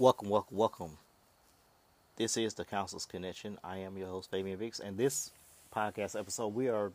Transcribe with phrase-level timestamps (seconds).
[0.00, 0.96] Welcome, welcome, welcome.
[2.16, 3.58] This is the Council's Connection.
[3.62, 5.30] I am your host, Fabian Vicks, and this
[5.76, 6.90] podcast episode, we are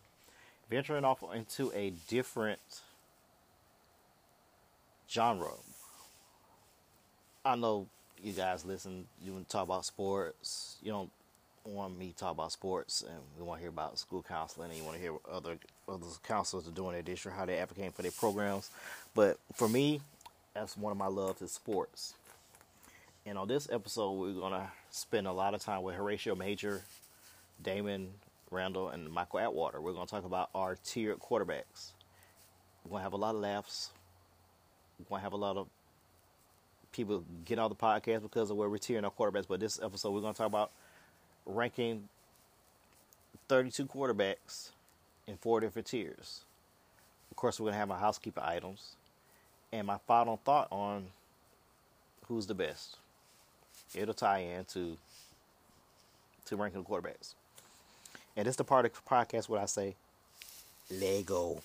[0.72, 2.60] venturing off into a different
[5.08, 5.52] genre.
[7.46, 7.86] I know
[8.24, 10.78] you guys listen, you want to talk about sports.
[10.82, 11.12] You don't
[11.64, 14.80] want me to talk about sports, and we want to hear about school counseling, and
[14.80, 17.92] you want to hear what other other counselors are doing in their how they're advocating
[17.92, 18.72] for their programs.
[19.14, 20.02] But for me,
[20.56, 22.16] that's one of my loves is sports.
[23.28, 26.84] And on this episode, we're gonna spend a lot of time with Horatio Major,
[27.64, 28.14] Damon
[28.52, 29.82] Randall, and Michael Atwater.
[29.82, 31.94] We're gonna talk about our tiered quarterbacks.
[32.84, 33.90] We're gonna have a lot of laughs.
[35.00, 35.68] We're gonna have a lot of
[36.92, 39.48] people get on the podcast because of where we're tiering our quarterbacks.
[39.48, 40.70] But this episode, we're gonna talk about
[41.48, 42.08] ranking
[43.48, 44.70] 32 quarterbacks
[45.26, 46.46] in four different tiers.
[47.32, 48.98] Of course, we're gonna have our housekeeping items
[49.72, 51.08] and my final thought on
[52.28, 52.98] who's the best.
[53.96, 54.98] It'll tie into
[56.46, 57.34] to ranking the quarterbacks.
[58.38, 59.96] And this the part of the podcast where I say,
[60.92, 61.62] Lego.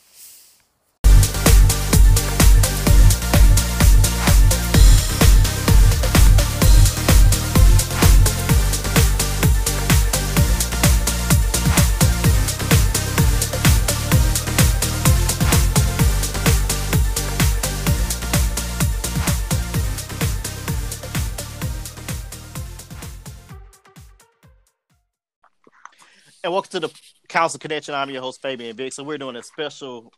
[26.43, 27.95] And welcome to the Council Connection.
[27.95, 28.95] I'm your host, Fabian Vicks.
[28.95, 30.11] So we're doing a special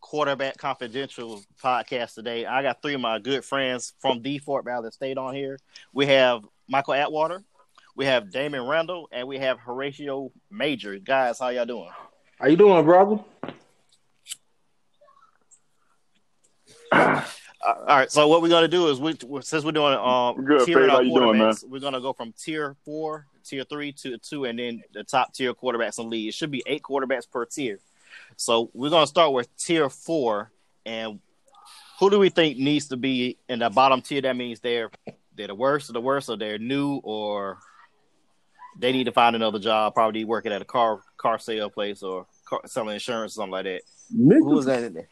[0.00, 2.46] quarterback confidential podcast today.
[2.46, 5.58] I got three of my good friends from the Fort Valley State on here.
[5.92, 7.42] We have Michael Atwater,
[7.94, 10.98] we have Damon Randall, and we have Horatio Major.
[10.98, 11.90] Guys, how y'all doing?
[12.40, 13.20] How you doing, brother?
[17.66, 18.10] All right.
[18.10, 20.76] So what we're gonna do is we since we're doing um Good, tiering Faith.
[20.76, 21.48] our How you doing, man?
[21.52, 25.34] quarterbacks, we're gonna go from tier four, tier three to two, and then the top
[25.34, 26.28] tier quarterbacks in the league.
[26.28, 27.80] It should be eight quarterbacks per tier.
[28.36, 30.52] So we're gonna start with tier four,
[30.84, 31.18] and
[31.98, 34.20] who do we think needs to be in the bottom tier?
[34.20, 34.90] That means they're
[35.34, 37.58] they're the worst of the worst, or they're new, or
[38.78, 42.26] they need to find another job, probably working at a car car sale place or
[42.44, 43.82] car, selling insurance, or something like that.
[44.16, 45.08] Who was that in there?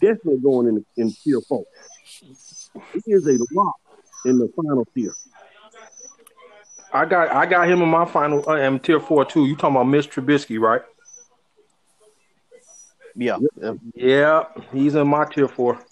[0.00, 1.64] definitely going in in tier four.
[2.10, 3.76] He is a lock
[4.24, 5.12] in the final tier.
[6.92, 9.46] I got I got him in my final uh, in tier four too.
[9.46, 10.82] You talking about Mitch Trubisky, right?
[13.14, 13.38] Yeah.
[13.60, 13.74] yeah.
[13.94, 15.84] Yeah, he's in my tier four.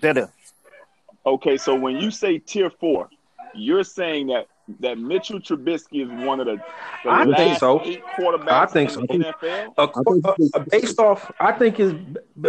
[0.00, 0.28] That is.
[1.24, 3.08] Okay, so when you say tier four,
[3.54, 4.48] you're saying that
[4.80, 6.56] that Mitchell Trubisky is one of the,
[7.04, 7.82] the I last think so.
[7.84, 9.00] eight quarterbacks I think in so.
[9.02, 9.94] the NFL.
[10.12, 11.94] Think- uh, uh, based off, I think is,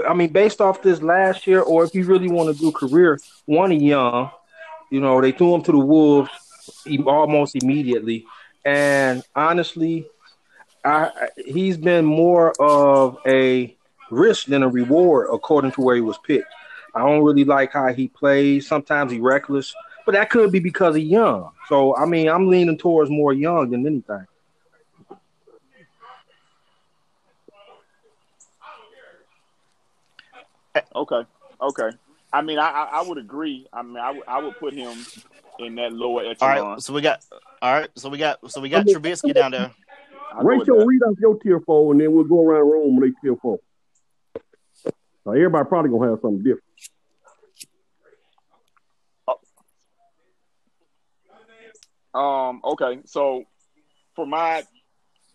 [0.08, 3.20] I mean, based off this last year, or if you really want to do career,
[3.46, 4.30] one he young,
[4.92, 6.30] you know, they threw him to the wolves
[7.06, 8.26] almost immediately,
[8.64, 10.06] and honestly,
[10.86, 13.76] I I- he's been more of a
[14.12, 16.54] risk than a reward according to where he was picked.
[16.94, 18.68] I don't really like how he plays.
[18.68, 19.74] Sometimes he reckless,
[20.06, 21.52] but that could be because of young.
[21.70, 24.26] So I mean, I'm leaning towards more young than anything.
[30.96, 31.22] Okay,
[31.62, 31.90] okay.
[32.32, 33.68] I mean, I I, I would agree.
[33.72, 34.98] I mean, I, would- put him
[35.60, 36.58] in that lower All echelon.
[36.74, 37.24] right, so we got
[37.62, 39.72] all right, so we got so we got I mean- Trubisky down there.
[40.36, 42.96] I go Rachel, read off your tier four, and then we'll go around the room
[42.96, 43.60] with they tier four.
[45.26, 46.64] Now, everybody probably gonna have something different.
[52.14, 52.62] Um.
[52.64, 53.00] Okay.
[53.06, 53.46] So
[54.16, 54.64] for my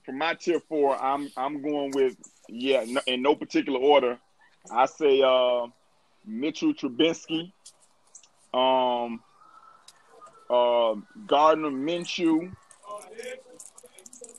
[0.05, 2.17] for my tier four, I'm I'm going with
[2.49, 2.85] yeah.
[2.87, 4.19] No, in no particular order,
[4.71, 5.67] I say uh,
[6.27, 7.53] Mitchell Trubisky,
[8.55, 9.21] um,
[10.49, 10.95] uh,
[11.27, 12.55] Gardner Minshew,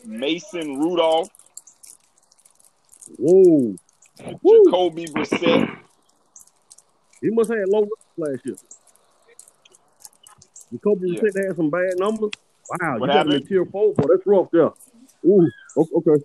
[0.05, 1.29] Mason Rudolph,
[3.17, 3.75] Whoa.
[4.17, 5.77] Jacoby Brissett.
[7.21, 7.87] he must have had low
[8.17, 8.55] last year.
[10.71, 11.21] Jacoby Yeah.
[11.21, 12.31] said they had some bad numbers.
[12.69, 13.47] Wow, What you got him in happened?
[13.47, 14.03] tier four, boy.
[14.09, 14.71] That's rough there.
[15.25, 16.23] Ooh, okay.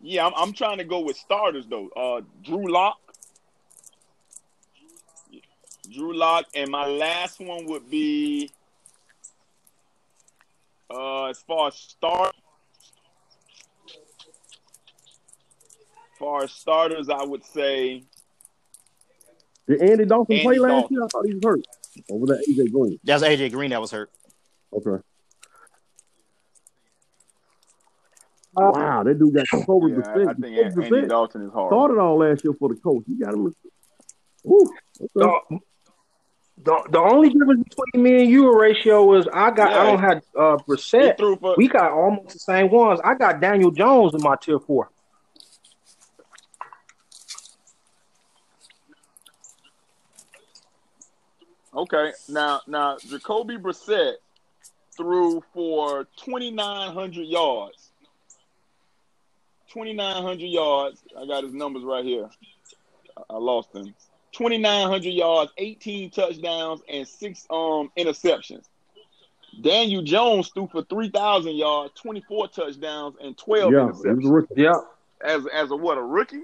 [0.00, 1.88] Yeah, I'm, I'm trying to go with starters though.
[1.96, 2.98] Uh, Drew Lock,
[5.90, 8.50] Drew Lock, and my last one would be
[10.90, 12.34] uh, as far as start,
[13.86, 13.92] as
[16.18, 18.02] far as starters, I would say
[19.68, 20.94] Did Andy Dalton Andy play last Dalton.
[20.96, 21.04] year?
[21.04, 21.66] I thought he was hurt.
[22.08, 22.98] Or was that AJ Green?
[23.04, 24.10] That's AJ Green that was hurt.
[24.72, 25.02] Okay.
[28.54, 30.28] Wow, that dude got Jacoby Yeah, Brissett.
[30.28, 31.70] I think Jacoby Andy Brissett Dalton is hard.
[31.72, 33.04] started all last year for the coach.
[33.06, 33.54] He got him.
[34.44, 34.70] Woo,
[35.00, 35.08] okay.
[35.14, 35.40] The,
[36.64, 40.22] the, the only difference between me and you ratio is I got I don't have
[40.38, 41.16] uh He Brissett.
[41.16, 43.00] threw for We got almost the same ones.
[43.02, 44.90] I got Daniel Jones in my tier four.
[51.74, 52.12] Okay.
[52.28, 54.14] Now, now Jacoby Brissett
[54.96, 57.90] threw for twenty nine hundred yards.
[59.70, 61.02] Twenty nine hundred yards.
[61.18, 62.28] I got his numbers right here.
[63.16, 63.94] I- I lost them.
[64.32, 68.64] Twenty nine hundred yards, eighteen touchdowns, and six um interceptions.
[69.60, 74.02] Daniel Jones threw for three thousand yards, twenty four touchdowns, and twelve Yeah, he a
[74.14, 74.46] interceptions.
[74.56, 74.80] Yeah.
[75.22, 76.42] As as a what a rookie?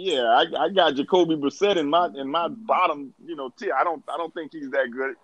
[0.00, 3.74] Yeah, I, I got Jacoby Brissett in my in my bottom, you know, tier.
[3.74, 5.16] I don't I don't think he's that good.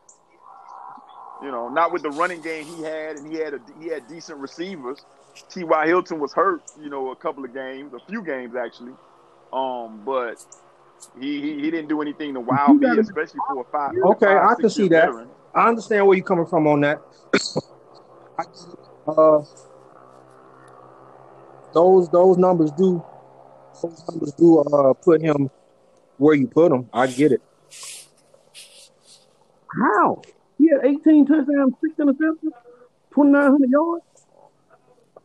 [1.44, 4.08] You know, not with the running game he had, and he had a he had
[4.08, 4.98] decent receivers.
[5.48, 5.62] T.
[5.62, 5.86] Y.
[5.86, 8.94] Hilton was hurt, you know, a couple of games, a few games actually.
[9.52, 10.44] Um, but
[11.20, 13.92] he he, he didn't do anything to wow me, especially for a five.
[13.94, 15.06] Okay, five, I can see that.
[15.06, 15.28] veteran.
[15.54, 17.00] I understand where you're coming from on that.
[19.06, 19.44] Uh,
[21.72, 23.04] those those numbers do
[23.82, 25.50] numbers do uh put him
[26.18, 26.88] where you put him.
[26.92, 27.42] I get it.
[29.68, 30.22] How?
[30.58, 32.52] He had 18 touchdowns, six interceptions,
[33.14, 34.04] 2,900 yards.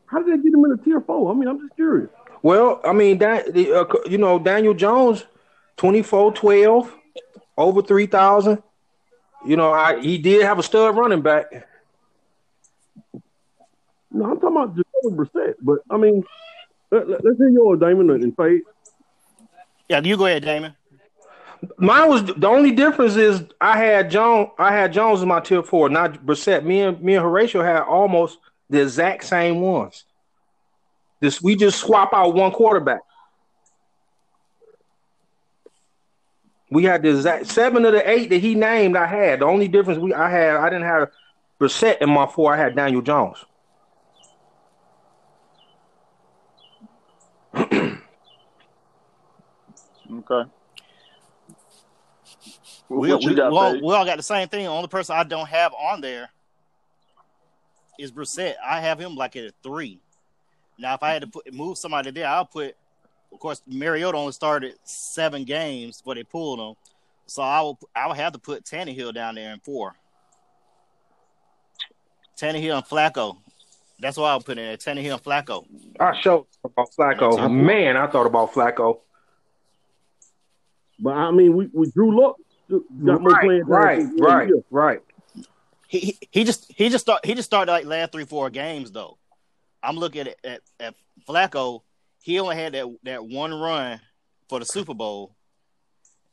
[0.07, 1.31] How did they get him in a tier four?
[1.31, 2.09] I mean, I'm just curious.
[2.41, 5.25] Well, I mean that uh, you know Daniel Jones,
[5.77, 6.89] 24-12,
[7.57, 8.63] over three thousand.
[9.45, 11.45] You know, I he did have a stud running back.
[14.11, 15.55] No, I'm talking about Jacoby Brissett.
[15.61, 16.23] But I mean,
[16.91, 18.61] let, let, us hear yours, Damon, and Fade.
[19.87, 20.75] Yeah, you go ahead, Damon.
[21.77, 24.49] Mine was the only difference is I had Jones.
[24.57, 26.63] I had Jones in my tier four, not Brissett.
[26.63, 28.37] Me and me and Horatio had almost
[28.69, 30.05] the exact same ones.
[31.19, 33.01] This we just swap out one quarterback.
[36.71, 38.95] We had the exact seven of the eight that he named.
[38.95, 40.55] I had the only difference we I had.
[40.55, 41.09] I didn't have
[41.59, 42.53] Brissett in my four.
[42.53, 43.43] I had Daniel Jones.
[50.29, 50.49] Okay.
[52.87, 54.65] What, We, we, got, we, all, we all got the same thing.
[54.65, 56.29] The only person I don't have on there
[57.99, 58.55] is Brissett.
[58.63, 59.99] I have him like at a three.
[60.77, 62.75] Now, if I had to put move somebody there, I'll put.
[63.31, 66.75] Of course, Mariota only started seven games but they pulled him,
[67.27, 67.77] so I will.
[67.95, 69.95] I would have to put Tannehill down there in four.
[72.39, 73.37] Tannehill and Flacco.
[73.99, 74.77] That's what I'll put in there.
[74.77, 75.65] Tannehill and Flacco.
[75.99, 77.51] I showed about Flacco.
[77.51, 78.99] Man, I thought about Flacco.
[80.99, 82.37] But I mean, we, we Drew Lock
[82.69, 84.99] got more Right, playing time right, he right, right.
[85.87, 88.91] He, he he just he just start he just started like last three four games
[88.91, 89.17] though.
[89.81, 90.95] I'm looking at at, at
[91.27, 91.81] Flacco.
[92.21, 93.99] He only had that that one run
[94.49, 95.35] for the Super Bowl.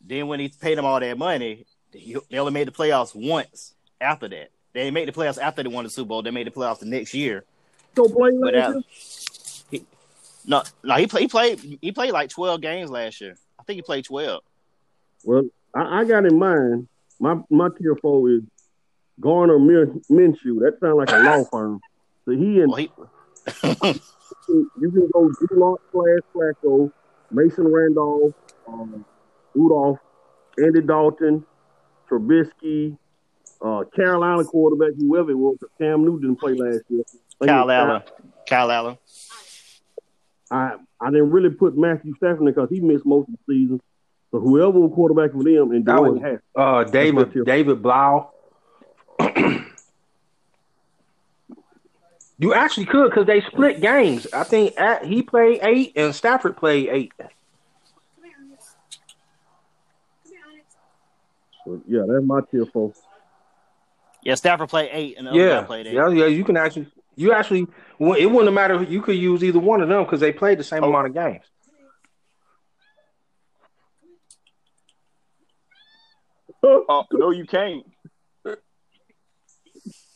[0.04, 3.74] Then when he paid him all that money, he, they only made the playoffs once.
[3.98, 6.22] After that, they didn't the playoffs after they won the Super Bowl.
[6.22, 7.44] They made the playoffs the next year.
[7.94, 8.82] Go play last year?
[9.70, 9.86] he,
[10.44, 13.36] no, no, he played he played he played like 12 games last year.
[13.58, 14.42] I think he played 12.
[15.26, 15.42] Well,
[15.74, 16.88] I, I got in mind,
[17.20, 18.42] my my tier four is
[19.20, 20.60] Gardner Min- Minshew.
[20.60, 21.80] That sounds like a law firm.
[22.24, 22.90] So he and Well, he
[24.48, 26.90] you can go Lock slash Flacco,
[27.30, 28.32] Mason Randolph,
[28.68, 29.04] um,
[29.54, 29.98] Rudolph,
[30.58, 31.44] Andy Dalton,
[32.10, 32.96] Trubisky,
[33.64, 35.56] uh, Carolina quarterback, whoever it was.
[35.60, 37.02] 'cause Cam Newton didn't play last year.
[37.44, 38.02] Kyle Allen,
[38.48, 38.98] Kyle Allen.
[40.50, 43.80] I I didn't really put Matthew Stafford because he missed most of the season.
[44.36, 46.42] So whoever was quarterback for them and That Dwayne was- Haskins.
[46.54, 47.44] Uh, David.
[47.46, 48.30] David Blough.
[52.38, 54.26] you actually could because they split games.
[54.34, 57.12] I think at, he played eight and Stafford played eight.
[61.64, 62.92] So, yeah, that's my tier four.
[64.22, 65.94] Yeah, Stafford played eight, and the other Yeah, guy played eight.
[65.94, 66.26] yeah, yeah.
[66.26, 67.66] You can actually, you actually,
[67.98, 68.82] it wouldn't matter.
[68.82, 70.88] You could use either one of them because they played the same Oh.
[70.90, 71.44] amount of games.
[76.62, 77.84] Uh, no, you can't.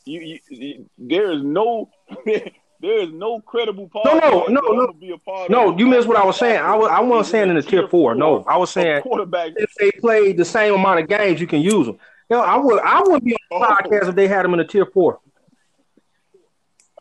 [0.07, 1.91] You, you, you there is no
[2.25, 4.07] there is no credible part.
[4.07, 4.93] No, no, no, no.
[4.95, 6.59] Be a part No, you missed what I was saying.
[6.61, 8.15] I was, I wasn't saying in the tier four.
[8.15, 9.53] No, I was saying quarterback.
[9.57, 11.99] if they played the same amount of games, you can use them.
[12.31, 13.69] Know, I would, I wouldn't be on the Oh.
[13.69, 15.21] podcast if they had them in the tier four.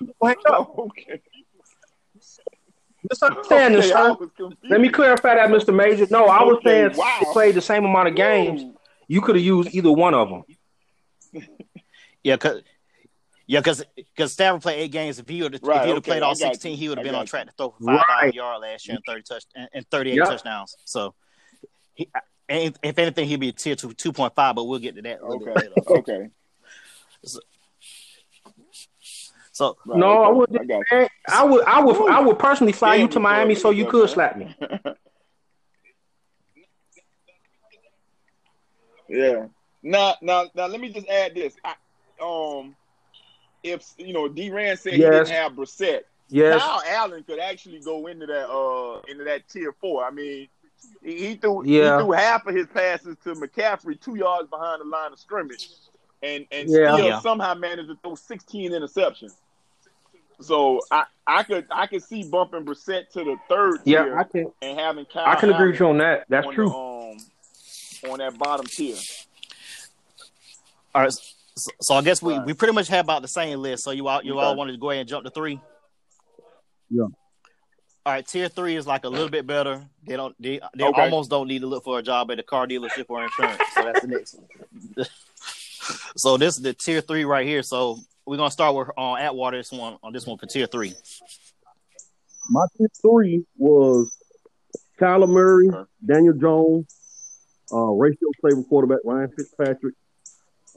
[0.24, 0.78] Hang up.
[0.78, 1.22] Okay.
[3.10, 4.14] Misunderstanding, Okay, I sir.
[4.14, 4.30] was.
[4.70, 5.74] Let me clarify that, Mr.
[5.74, 6.06] Major.
[6.12, 7.18] No, I was Okay, saying wow.
[7.22, 8.64] they played the same amount of games.
[8.64, 8.76] Ooh.
[9.10, 10.44] You could have used either one of them.
[12.24, 12.62] Yeah, cause
[13.48, 15.20] Yeah, because because Stafford played eight games.
[15.20, 16.46] If he would Right, if have okay, played all got you.
[16.50, 18.34] sixteen, he would have been on track to throw for five thousand Right.
[18.34, 20.28] yards last year and thirty touch and, and thirty eight Yep.
[20.28, 20.76] touchdowns.
[20.84, 21.16] So,
[21.94, 22.10] he,
[22.50, 24.56] and if anything, he'd be a tier two two point five.
[24.56, 25.22] But we'll get to that.
[25.22, 25.70] A little bit Okay.
[25.70, 25.76] later.
[25.88, 26.28] Okay.
[29.54, 30.60] So Right, No, I wouldn't.
[30.60, 30.98] I got you.
[30.98, 33.86] Man, I would, I would, I would personally fly Yeah, you to Miami so you
[33.86, 34.54] could slap me.
[39.10, 39.48] Yeah.
[39.82, 41.56] Now, now, now, let me just add this.
[41.64, 41.74] I,
[42.22, 42.76] um,
[43.64, 44.50] if you know, D.
[44.52, 46.62] Rand said he didn't have Brissett, Yes.
[46.62, 50.04] Kyle Allen could actually go into that uh into that tier four.
[50.06, 50.48] I mean,
[51.04, 51.98] he, he threw Yeah.
[51.98, 55.70] he threw half of his passes to McCaffrey two yards behind the line of scrimmage,
[56.22, 56.94] and and Yeah.
[56.94, 57.20] still Yeah.
[57.22, 59.34] somehow managed to throw 16 interceptions.
[60.42, 64.24] So I I could I could see bumping Brissett to the third Yeah, tier I
[64.24, 64.52] can.
[64.62, 65.26] and having Kyle.
[65.26, 66.26] I can agree with you on that.
[66.30, 66.70] That's on true.
[66.70, 67.18] The, um,
[68.08, 68.96] on that bottom tier.
[70.96, 71.14] all right.
[71.14, 72.46] So, so I guess we, Right.
[72.46, 73.84] we pretty much have about the same list.
[73.84, 75.60] So you all you all wanted to go ahead and jump to three.
[76.90, 77.04] Yeah.
[78.06, 79.84] All right, tier three is like a little bit better.
[80.08, 81.02] They don't they, they Okay.
[81.02, 83.60] almost don't need to look for a job at a car dealership or insurance.
[83.76, 84.36] So that's the next
[84.96, 85.06] one.
[86.16, 87.62] so this is the tier three right here.
[87.62, 90.94] So we're gonna start with on Atwater this one on this one for tier three.
[92.50, 94.10] My tier three was
[95.00, 95.70] Kyler Murray,
[96.06, 96.96] Daniel Jones,
[97.72, 99.96] uh, Rachel's favorite quarterback Ryan Fitzpatrick,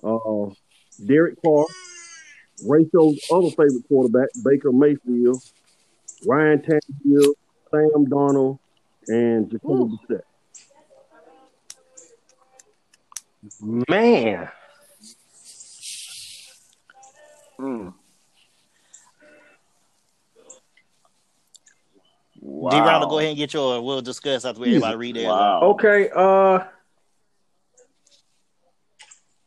[0.05, 0.51] uh,
[1.07, 1.67] Derek Carr,
[2.67, 5.43] Rachel's other favorite quarterback Baker Mayfield,
[6.27, 7.35] Ryan Tannehill,
[7.71, 8.59] Sam Darnold,
[9.09, 10.23] and Jacoby Brissett.
[13.61, 14.49] Man,
[17.63, 17.95] Mm.
[22.41, 22.71] Wow.
[22.71, 23.81] D round to go ahead and get yours.
[23.81, 25.27] We'll discuss after we everybody read theirs.
[25.29, 25.61] Wow.
[25.63, 26.11] okay.
[26.15, 26.65] Uh,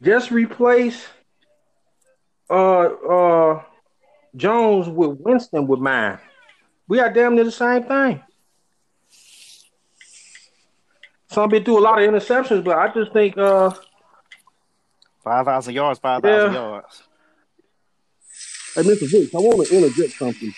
[0.06, 1.08] just replace
[2.50, 3.64] uh uh
[4.36, 6.20] Jones with Winston with mine.
[6.88, 8.22] We are damn near the same thing.
[11.32, 13.72] Some been through a lot of interceptions, but I just think uh
[15.24, 16.60] Five thousand yards, five thousand Yeah.
[16.60, 17.02] yards.
[18.76, 19.04] Hey, Mr.
[19.12, 20.54] Vicks, I want to interject something.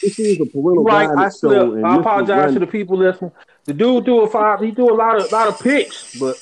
[0.00, 1.08] This is a parental right.
[1.08, 1.84] I guidance show, slipped.
[1.84, 3.32] I apologize to the people listening.
[3.64, 4.60] The dude threw a five.
[4.60, 6.36] He threw a lot of lot of picks, but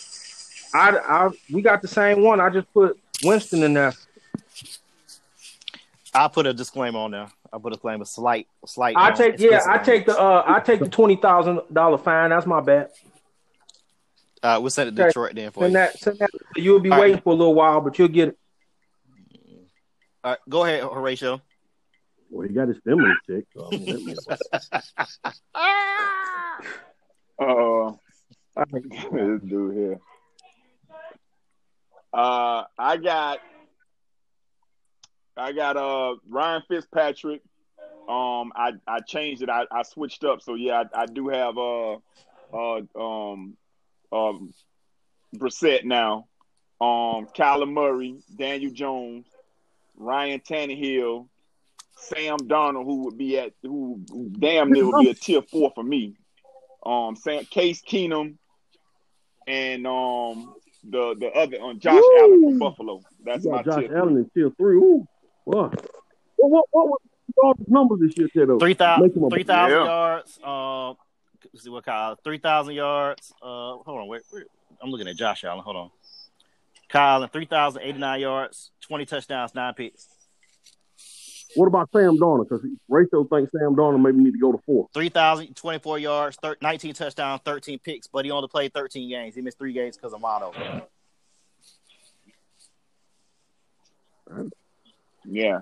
[0.74, 2.40] I, I we got the same one.
[2.40, 3.92] I just put Winston in there.
[6.14, 7.28] I put a disclaimer on there.
[7.52, 8.96] I put a disclaimer, slight, slight.
[8.96, 9.62] I take yeah.
[9.68, 10.44] I take the uh.
[10.46, 12.30] I take the twenty thousand dollar fine.
[12.30, 12.90] That's my bad.
[14.42, 15.08] Uh, we'll send it to Okay.
[15.10, 15.78] Detroit then for Send you.
[15.78, 15.98] that.
[15.98, 16.30] Send that.
[16.56, 17.00] You'll be All right.
[17.08, 18.38] waiting for a little while, but you'll get it.
[20.24, 21.40] All right, go ahead, Horatio.
[22.30, 23.44] Well, he got his stimulus check.
[23.54, 25.24] So I mean, that
[27.40, 27.92] Uh,
[28.72, 29.98] this dude here.
[32.12, 33.38] Uh, I got,
[35.36, 37.42] I got uh Ryan Fitzpatrick.
[38.08, 39.48] Um, I I changed it.
[39.48, 40.42] I, I switched up.
[40.42, 41.96] So yeah, I, I do have uh
[42.52, 43.56] uh um
[44.12, 44.52] um
[45.36, 46.26] Brissett now.
[46.80, 49.26] Um, Kyler Murray, Daniel Jones,
[49.96, 51.28] Ryan Tannehill,
[51.94, 54.00] Sam Darnold, who would be at who
[54.38, 56.14] damn near would be a tier four for me.
[56.84, 58.36] Um, Sam Case Keenum,
[59.46, 62.18] and um the the other on Josh Woo!
[62.18, 63.00] Allen from Buffalo.
[63.24, 63.96] That's my Josh tier.
[63.96, 64.76] Allen in tier three.
[64.76, 65.06] Ooh,
[65.44, 65.72] what?
[66.36, 67.00] What, what, what was
[67.42, 68.58] all the numbers this year, Ted?
[68.58, 69.84] Three Make him thousand, a- three thousand Yeah.
[69.84, 70.38] yards.
[70.42, 70.88] Uh,
[71.52, 72.16] let's see what Kyle.
[72.24, 73.32] Three thousand yards.
[73.42, 74.08] Uh, hold on.
[74.08, 74.44] Wait, wait,
[74.82, 75.62] I'm looking at Josh Allen.
[75.62, 75.90] Hold on.
[76.88, 80.08] Kyle and three thousand eighty nine yards, twenty touchdowns, nine picks.
[81.56, 82.48] What about Sam Darnold?
[82.48, 84.88] Because Rachel thinks Sam Darnold maybe need to go to four.
[84.94, 89.34] 3,024 yards, thir- 19 touchdowns, 13 picks, but he only played 13 games.
[89.34, 90.52] He missed three games because of mono.
[95.24, 95.60] Yeah.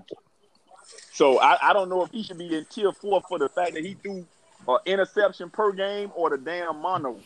[1.12, 3.74] So I, I don't know if he should be in tier four for the fact
[3.74, 4.26] that he threw
[4.66, 7.18] an interception per game or the damn mono.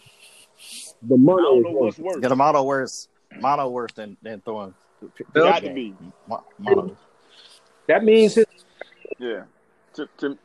[1.02, 2.18] The I don't know what's worse.
[2.22, 3.08] Yeah, the mono worse.
[3.40, 4.74] Mono worse than, than throwing.
[5.34, 5.94] Got to be.
[6.58, 6.96] Mono.
[7.88, 8.46] That means his,
[9.18, 9.44] Yeah.
[9.94, 10.38] To, to, to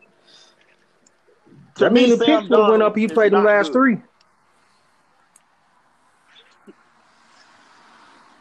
[1.79, 2.97] that me, means the Sam picks would have went up.
[2.97, 3.73] He played the last good.
[3.73, 3.97] three.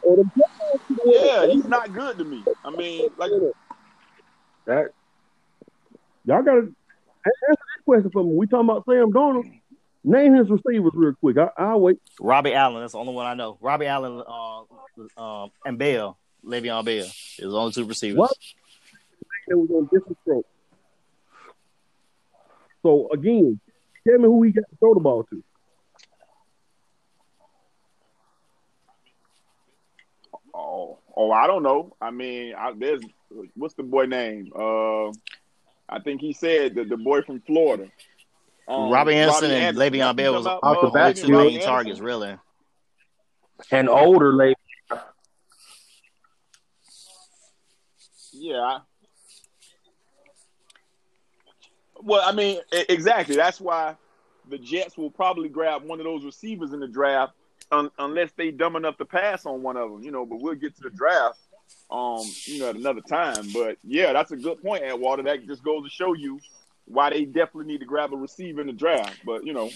[0.01, 0.29] Or the-
[1.05, 2.43] Yeah, he's not good to me.
[2.65, 3.31] I mean, like
[4.65, 4.91] That
[6.25, 6.73] Y'all got to answer
[7.49, 8.31] this question for me.
[8.33, 9.49] We talking about Sam Darnold.
[10.03, 11.37] Name his receivers real quick.
[11.37, 11.97] I, I'll wait.
[12.19, 13.57] Robbie Allen, that's the only one I know.
[13.59, 18.17] Robbie Allen uh, um, and Bell, Le'Veon Bell, is the only two receivers.
[18.17, 18.31] What?
[19.47, 20.49] That was on different strokes.
[22.83, 23.59] So again,
[24.07, 25.43] tell me who he got to throw the ball to.
[30.57, 31.95] oh, oh, I don't know.
[32.01, 33.01] I mean, I, there's
[33.55, 34.51] what's the boy name?
[34.55, 35.09] Uh,
[35.89, 37.89] I think he said the, the boy from Florida.
[38.67, 42.37] Um, Robbie Anderson Robbie and Le'Veon Bell was out the back two main targets, really.
[43.71, 44.53] And older Le'Veon.
[48.33, 48.79] Yeah.
[52.03, 53.35] Well, I mean, exactly.
[53.35, 53.95] That's why
[54.49, 57.33] the Jets will probably grab one of those receivers in the draft,
[57.71, 60.03] un- unless they dumb enough to pass on one of them.
[60.03, 61.39] You know, but we'll get to the draft,
[61.91, 63.47] um, you know, at another time.
[63.53, 65.23] But yeah, that's a good point, Atwater.
[65.23, 66.39] That just goes to show you
[66.85, 69.19] why they definitely need to grab a receiver in the draft.
[69.25, 69.69] But you know.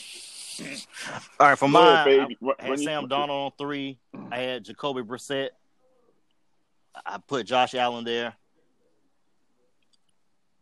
[1.40, 2.38] All right, for my baby.
[2.60, 3.98] I had Sam Darnold on three.
[4.32, 5.50] I had Jacoby Brissett.
[7.06, 8.34] I put Josh Allen there.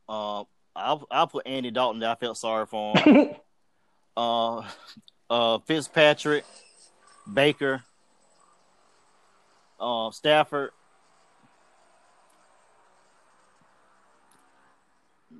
[0.08, 0.44] Uh,
[0.80, 2.10] I'll I'll put Andy Dalton there.
[2.10, 3.36] I felt sorry for him.
[4.18, 4.64] uh,
[5.30, 6.46] uh, Fitzpatrick,
[7.32, 7.84] Baker,
[9.80, 10.72] uh, Stafford.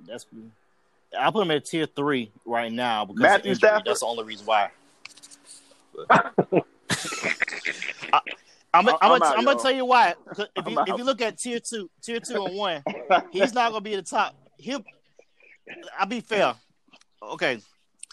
[0.06, 0.26] That's
[1.18, 3.86] I put him at tier three right now because Matthew injury, Stafford.
[3.86, 4.70] That's the only reason why.
[6.10, 6.30] I,
[8.72, 10.14] I'm, I'm, I'm, I'm gonna tell you why.
[10.56, 12.84] If you, if you look at tier two, tier two and one,
[13.32, 14.34] he's not gonna be at the top.
[14.56, 14.84] He'll.
[15.98, 16.54] I'll be fair.
[17.22, 17.60] Okay,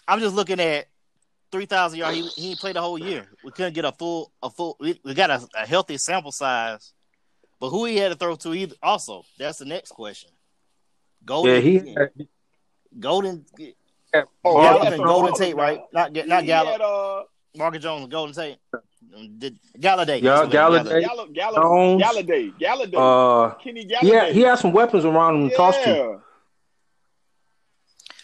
[0.06, 0.86] I'm just looking at
[1.50, 2.36] three thousand yards.
[2.36, 3.26] He he played the whole year.
[3.44, 4.76] We couldn't get a full a full.
[4.80, 6.92] We, we got a, a, healthy sample size,
[7.60, 8.74] but who he had to throw to either.
[8.82, 10.30] Also, that's the next question.
[11.24, 12.10] Golden, yeah, he had,
[12.98, 13.44] Golden.
[14.44, 15.80] Oh, Gallup and Golden Tate, right?
[15.92, 16.72] Not not Gallup.
[16.72, 17.24] Had, uh,
[17.56, 18.58] Marcus Jones and Golden Tate.
[19.38, 20.22] Did Golladay?
[20.22, 21.04] Yeah, Golladay.
[21.34, 22.52] Golladay.
[22.60, 23.50] Golladay.
[23.50, 24.02] Uh, Kenny Golladay.
[24.02, 25.56] Yeah, he had some weapons around him to yeah.
[25.56, 26.20] toss to.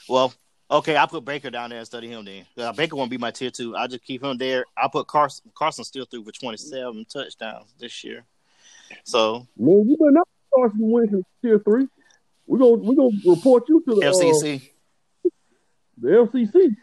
[0.08, 0.34] Well,
[0.70, 2.46] okay, I put Baker down there and study him then.
[2.56, 3.76] Uh, Baker won't be my tier two.
[3.76, 4.64] I just keep him there.
[4.76, 5.50] I put Carson.
[5.54, 8.24] Carson still threw for twenty seven touchdowns this year.
[9.04, 11.88] So man, you better not Carson Wentz tier three.
[12.46, 14.56] We're gonna we're gonna report you to the FCC.
[14.56, 15.30] Uh,
[15.98, 16.76] the FCC.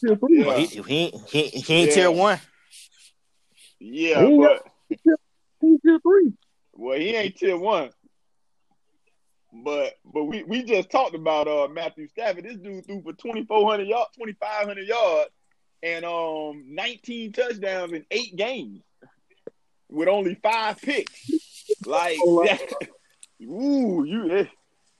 [0.00, 0.44] Tier three.
[0.44, 1.94] Well, he, he, he, he ain't yeah.
[1.94, 2.38] tier one.
[3.80, 4.62] Yeah, he but
[5.60, 6.32] he's tier three.
[6.74, 7.90] Well, he ain't tier one.
[9.52, 12.44] But but we, we just talked about uh Matthew Stafford.
[12.44, 15.30] This dude threw for twenty four hundred yards, twenty five hundred yards,
[15.82, 18.82] and um nineteen touchdowns in eight games
[19.88, 21.30] with only five picks.
[21.86, 22.60] Like oh, that,
[23.42, 24.46] ooh, you eh,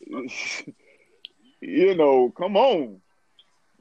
[1.61, 3.01] you know, come on.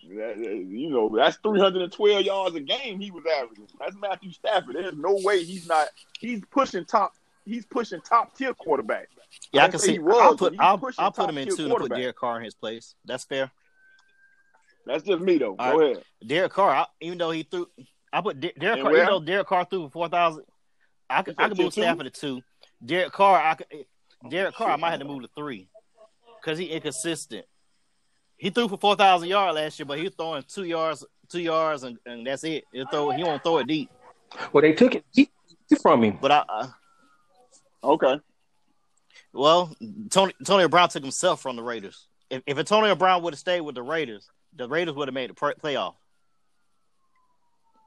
[0.10, 3.68] That, you know, that's 312 yards a game he was averaging.
[3.78, 4.76] That's Matthew Stafford.
[4.76, 5.88] There's no way he's not.
[6.18, 7.12] He's pushing top.
[7.48, 9.08] He's pushing top tier quarterback.
[9.54, 10.00] Yeah, I, I can see.
[10.00, 10.56] Was, I'll put.
[10.60, 12.94] I'll, I'll put him in two to put Derek Carr in his place.
[13.06, 13.50] That's fair.
[14.86, 15.56] That's just me though.
[15.58, 15.92] All Go right.
[15.92, 16.04] ahead.
[16.26, 17.68] Derek Carr, I, even though he threw,
[18.12, 18.94] I put Derek Carr.
[18.94, 20.44] Even though Derek Carr threw for four thousand,
[21.10, 21.36] I could.
[21.38, 22.42] I could move Stafford to two.
[22.86, 23.68] Derek Carr, I could.
[24.30, 25.70] Derek Carr, I might have to move to three
[26.42, 27.46] because he inconsistent.
[28.36, 31.84] He threw for four thousand yards last year, but he's throwing two yards, two yards,
[31.84, 32.66] and, and that's it.
[32.74, 33.12] He'll throw.
[33.12, 33.90] He won't throw it deep.
[34.52, 35.32] Well, they took it deep
[35.82, 36.18] from him.
[36.22, 36.44] But I.
[36.50, 36.68] Uh,
[37.88, 38.20] okay.
[39.34, 39.76] Well,
[40.10, 42.08] Tony Antonio Brown took himself from the Raiders.
[42.30, 45.30] If, if Antonio Brown would have stayed with the Raiders, the Raiders would have made
[45.30, 45.96] the playoff.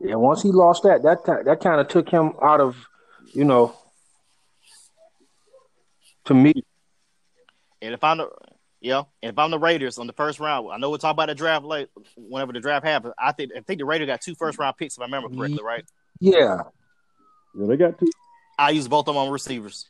[0.01, 2.77] Yeah, once he lost that, that that kind of took him out of,
[3.35, 3.75] you know,
[6.25, 6.55] to me.
[7.83, 8.31] And if I'm the,
[8.81, 11.29] yeah, and if I'm the Raiders on the first round, I know we'll talk about
[11.29, 13.13] the draft late whenever the draft happens.
[13.19, 15.63] I think I think the Raiders got two first round picks if I remember correctly,
[15.63, 15.85] right?
[16.19, 16.63] Yeah.
[17.55, 18.11] Yeah, they got two.
[18.61, 19.89] I use both of them on receivers.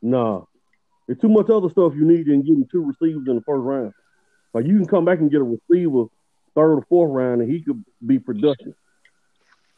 [0.00, 0.42] Nah.
[1.06, 3.92] there's too much other stuff you need in getting two receivers in the first round.
[4.54, 6.04] Like you can come back and get a receiver
[6.54, 8.74] third or fourth round, and he could be productive.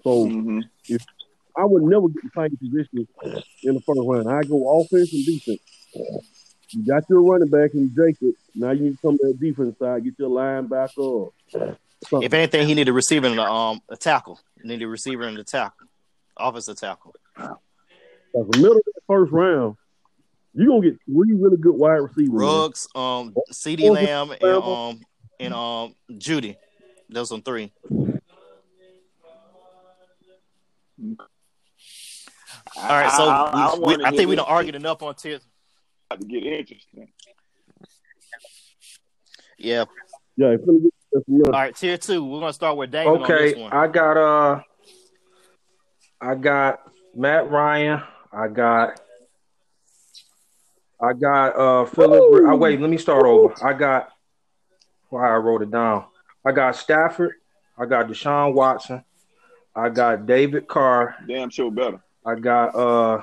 [0.03, 0.61] So mm-hmm.
[0.89, 1.03] if
[1.57, 3.09] I would never get the same position
[3.63, 5.61] in the first round, I go offense and defense.
[6.71, 8.35] You got your running back in Jacob.
[8.55, 11.31] Now you need to come to the defense side, get your linebacker.
[11.51, 12.23] Something.
[12.23, 14.39] If anything, he need a receiver and a, um, a tackle.
[14.61, 15.87] He need a receiver and a tackle,
[16.37, 17.15] offensive tackle.
[17.37, 17.49] As
[18.33, 19.77] the middle of the first round,
[20.55, 22.31] you're gonna get three really good wide receivers.
[22.31, 25.01] Ruggs, um, CeeDee Lamb, and um,
[25.41, 26.57] and um, Jeudy.
[27.09, 27.73] Those are three.
[32.77, 35.39] All right, so I, I, we, we, I think we don't argue enough on tier.
[36.11, 37.09] To get interesting.
[39.59, 39.85] Yeah.
[40.37, 40.57] Yeah.
[41.47, 42.25] All right, tier two.
[42.25, 43.23] We're gonna start with David.
[43.23, 44.63] Okay, I got uh,
[46.25, 46.81] I got
[47.15, 48.03] Matt Ryan.
[48.33, 48.99] I got
[50.99, 52.47] I got uh Philip.
[52.47, 53.55] Oh, wait, let me start over.
[53.63, 54.09] I got
[55.11, 56.07] why I wrote it down.
[56.43, 57.35] I got Stafford.
[57.79, 59.05] I got Deshaun Watson.
[59.77, 61.15] I got David Carr.
[61.29, 62.01] Damn sure better.
[62.25, 63.23] I got uh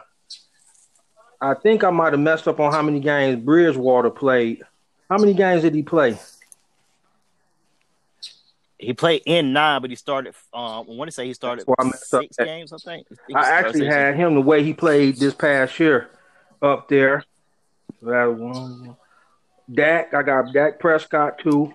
[1.42, 4.62] I think I might have messed up on how many games Bridgewater played.
[5.10, 6.20] How many games did he play?
[8.82, 10.34] He played in nine, but he started.
[10.54, 12.74] Um, I want to say he started That's why I messed up six that- games.
[12.74, 13.08] I think.
[13.34, 16.10] I actually six had him the way he played this past year
[16.62, 17.24] up there.
[18.02, 18.98] That one.
[19.72, 21.72] Dak, I got Dak Prescott too.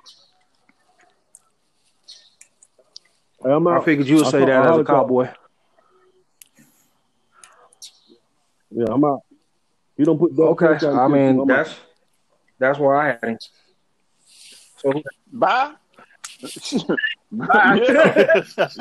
[3.43, 3.85] Hey, I'm I out.
[3.85, 5.31] figured you would I say that I as a cowboy.
[8.71, 9.23] Yeah, I'm out.
[9.97, 10.43] You don't put that.
[10.43, 11.47] Okay, Prescott I mean I'm out.
[11.47, 11.75] that's
[12.59, 13.39] that's where I had him.
[14.79, 15.75] So Bye.
[16.41, 17.75] Yeah.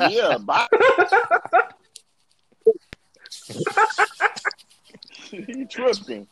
[0.08, 0.66] yeah, bye.
[5.30, 6.26] you tripping.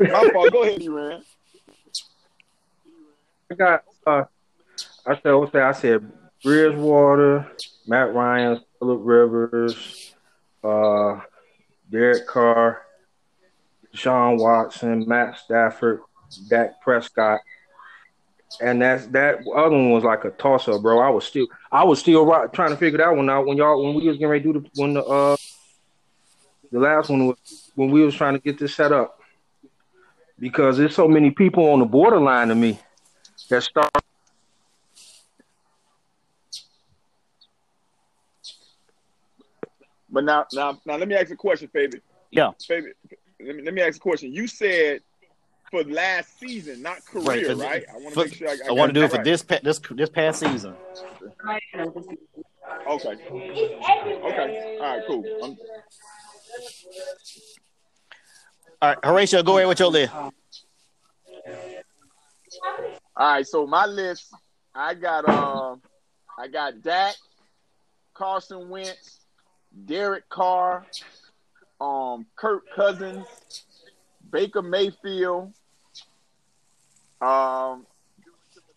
[0.00, 0.52] My fault.
[0.52, 1.22] Go ahead, Iran.
[3.50, 4.24] I got uh
[5.06, 5.62] I said what's that?
[5.62, 7.50] I said Bridgewater,
[7.86, 10.14] Matt Ryan, Philip Rivers,
[10.62, 11.20] uh
[11.90, 12.82] Derek Carr,
[13.94, 16.00] Sean Watson, Matt Stafford,
[16.48, 17.40] Dak Prescott.
[18.60, 21.00] And that's that other one was like a toss up, bro.
[21.00, 23.82] I was still I was still right, trying to figure that one out when y'all
[23.84, 25.36] when we was getting ready to do the when the uh
[26.72, 29.20] the last one was when we was trying to get this set up.
[30.38, 32.78] Because there's so many people on the borderline to me
[33.48, 33.90] that start
[40.10, 42.02] But now, now, now, let me ask a question, Fabian.
[42.30, 42.52] Yeah.
[42.66, 42.94] Fabian,
[43.40, 44.32] let me let me ask a question.
[44.32, 45.00] You said
[45.70, 47.84] for last season, not Right, right?
[47.88, 49.24] I want to make sure I, I want to do it for right.
[49.24, 50.74] this pa- this this past season.
[52.88, 53.16] Okay.
[53.18, 54.78] Okay.
[54.80, 55.02] All right.
[55.06, 55.24] Cool.
[55.42, 55.56] Um,
[58.80, 60.12] All right, Horatio, go ahead with your list.
[60.14, 60.32] all
[63.16, 63.46] right.
[63.46, 64.32] So my list,
[64.74, 65.82] I got um,
[66.38, 67.16] I got Dak,
[68.14, 69.20] Carson Wentz,
[69.84, 70.86] Derek Carr,
[71.80, 73.26] um, Kirk Cousins,
[74.30, 75.52] Baker Mayfield.
[77.20, 77.86] Um,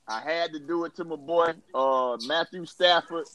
[0.07, 3.25] I had to do it to my boy uh, Matthew Stafford,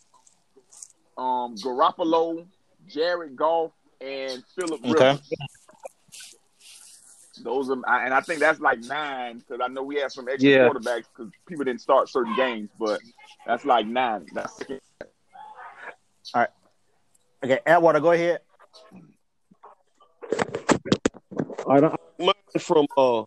[1.17, 2.45] um, Garoppolo,
[2.89, 5.01] Jared Goff, and Philip Rivers.
[5.01, 5.19] Okay.
[7.43, 10.51] Those are, and I think that's like nine because I know we have some extra
[10.51, 10.69] Yeah.
[10.69, 13.01] quarterbacks because people didn't start certain games, but
[13.47, 14.27] that's like nine.
[14.33, 14.59] That's
[17.45, 18.41] Okay, Atwater, go ahead.
[21.65, 23.25] All right, I I learned from uh,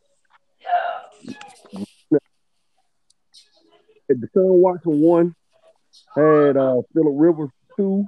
[4.11, 5.35] Deshaun Watson one,
[6.15, 8.05] had uh Philip Rivers two,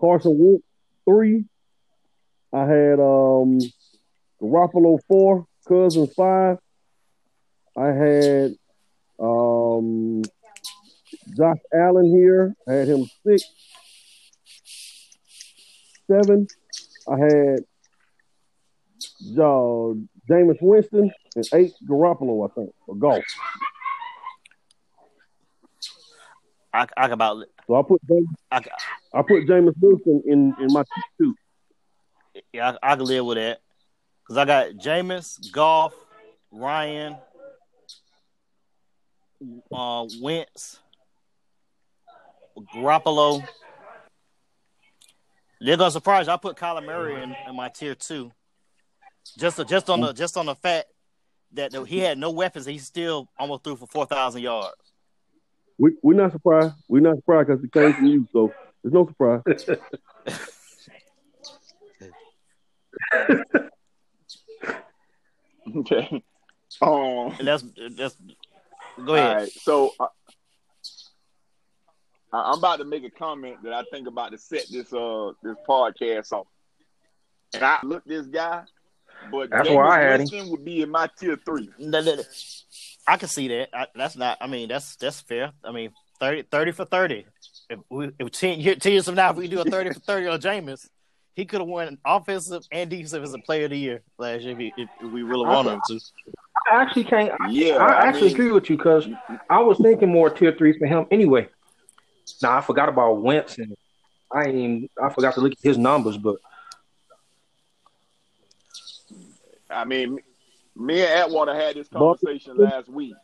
[0.00, 0.64] Carson Wentz
[1.04, 1.44] three.
[2.52, 3.58] I had um
[4.40, 6.58] Garoppolo four, Cousins five.
[7.76, 8.54] I had
[9.18, 10.22] um
[11.36, 12.54] Josh Allen here.
[12.66, 13.44] I had him six,
[16.10, 16.46] seven.
[17.06, 17.64] I had
[19.36, 19.94] uh,
[20.28, 23.22] Jameis Winston and eight Garoppolo, I think, or Goff.
[26.72, 28.60] I, I can about So I put James, I,
[29.14, 30.84] I put Jameis Winston in in my
[31.20, 31.34] two.
[32.52, 33.60] yeah, I, I can live with that
[34.22, 35.94] because I got Jameis, Goff,
[36.50, 37.16] Ryan,
[39.72, 40.78] uh, Wentz,
[42.74, 43.42] Garoppolo.
[45.60, 46.32] They're gonna surprise you.
[46.32, 48.30] I put Kyler Murray in, in my tier two,
[49.36, 50.86] just just on the just on the fact
[51.52, 52.66] that he had no weapons.
[52.66, 54.74] He still almost threw for four thousand yards.
[55.78, 56.74] We we're not surprised.
[56.88, 59.42] We're not surprised because it came from you, so there's no surprise.
[65.76, 66.22] okay.
[66.80, 67.34] Um.
[67.38, 67.64] And that's
[67.96, 68.16] that's.
[69.04, 69.36] Go ahead.
[69.36, 69.50] right.
[69.52, 70.06] So uh,
[72.32, 75.32] I- I'm about to make a comment that I think about to set this uh
[75.42, 76.46] this podcast off.
[77.54, 78.64] And I look this guy,
[79.30, 80.18] but That's Jameis why I had him.
[80.20, 81.70] Winston would be in my tier three.
[81.78, 82.22] No, no, no.
[83.06, 83.68] I can see that.
[83.72, 84.38] I, that's not.
[84.40, 85.52] I mean, that's that's fair.
[85.64, 87.26] I mean, 30, 30 for thirty.
[87.70, 90.00] If we if 10, year- 10 years from now, if we do a thirty for
[90.00, 90.88] thirty on Jameis,
[91.34, 94.52] he could have won offensive and defensive as a player of the year last year
[94.52, 96.00] if, he, if we really wanted him to.
[96.70, 99.06] I actually can't I, Yeah, I I actually mean- agree with you because
[99.48, 101.48] I was thinking more tier three for him anyway.
[102.42, 103.74] Now I forgot about Wentz and
[104.30, 106.36] I ain't even, I forgot to look at his numbers, but
[109.70, 110.18] I mean,
[110.76, 113.14] me and Atwater had this conversation last week,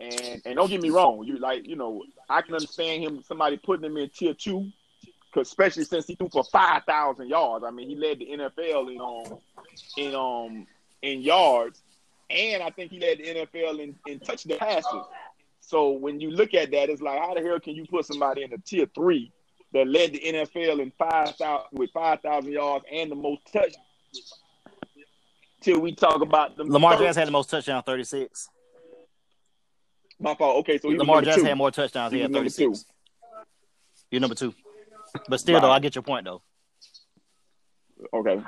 [0.00, 3.56] and and don't get me wrong, you like you know I can understand him somebody
[3.56, 4.70] putting him in tier two,
[5.36, 7.64] especially since he threw for five thousand yards.
[7.64, 9.38] I mean, he led the NFL in um
[9.96, 10.66] in um
[11.02, 11.80] in yards,
[12.30, 15.04] and I think he led the NFL in in touchdown passes.
[15.60, 18.42] So when you look at that, it's like how the hell can you put somebody
[18.42, 19.30] in a tier three
[19.72, 23.74] that led the NFL in five thousand with five thousand yards and the most touch
[25.62, 26.68] till we talk about them.
[26.70, 27.02] Lamar first.
[27.02, 28.48] Jackson had the most touchdowns, 36.
[30.20, 30.58] My fault.
[30.60, 32.12] Okay, so he Lamar was Jackson had more touchdowns.
[32.12, 32.84] He, He had was number 36.
[34.10, 34.54] You're number two.
[35.28, 36.42] But still, though, I get your point, though.
[38.12, 38.40] Okay.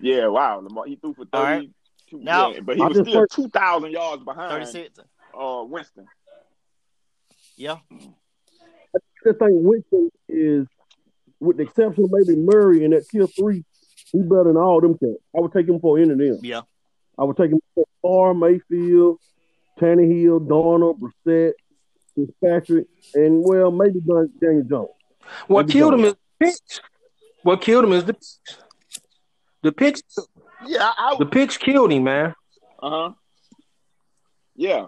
[0.00, 0.26] Yeah.
[0.28, 0.60] Wow.
[0.60, 1.56] Lamar, he threw for All right.
[2.10, 2.24] thirty-two.
[2.24, 4.98] Now- yeah, but he I was still two thousand yards behind 36.
[5.38, 6.06] uh Winston.
[7.56, 7.76] Yeah.
[7.92, 10.66] I think Winston is,
[11.40, 13.64] with the exception of maybe Murray in that tier three,
[14.12, 15.18] he better than all them cats.
[15.36, 16.38] I would take him for any of them.
[16.42, 16.62] Yeah.
[17.18, 19.18] I would take him for Barr, Mayfield,
[19.80, 21.52] Tannehill, Darnold, Brissett,
[22.14, 24.88] Fitzpatrick, and well, maybe Dan- Daniel Jones.
[25.46, 26.80] What Maybe killed him is the picks.
[27.42, 28.40] What killed him is the picks.
[29.62, 30.02] The picks.
[30.66, 30.90] Yeah.
[30.96, 32.34] I, The picks killed him, man.
[32.82, 33.12] uh huh.
[34.56, 34.86] Yeah.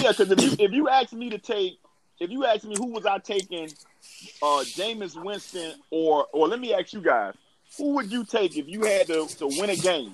[0.00, 1.74] Yeah, because if you if you ask me to take
[2.20, 3.68] if you ask me who was I taking,
[4.42, 7.34] uh Jameis Winston or or let me ask you guys,
[7.78, 10.12] who would you take if you had to, to win a game?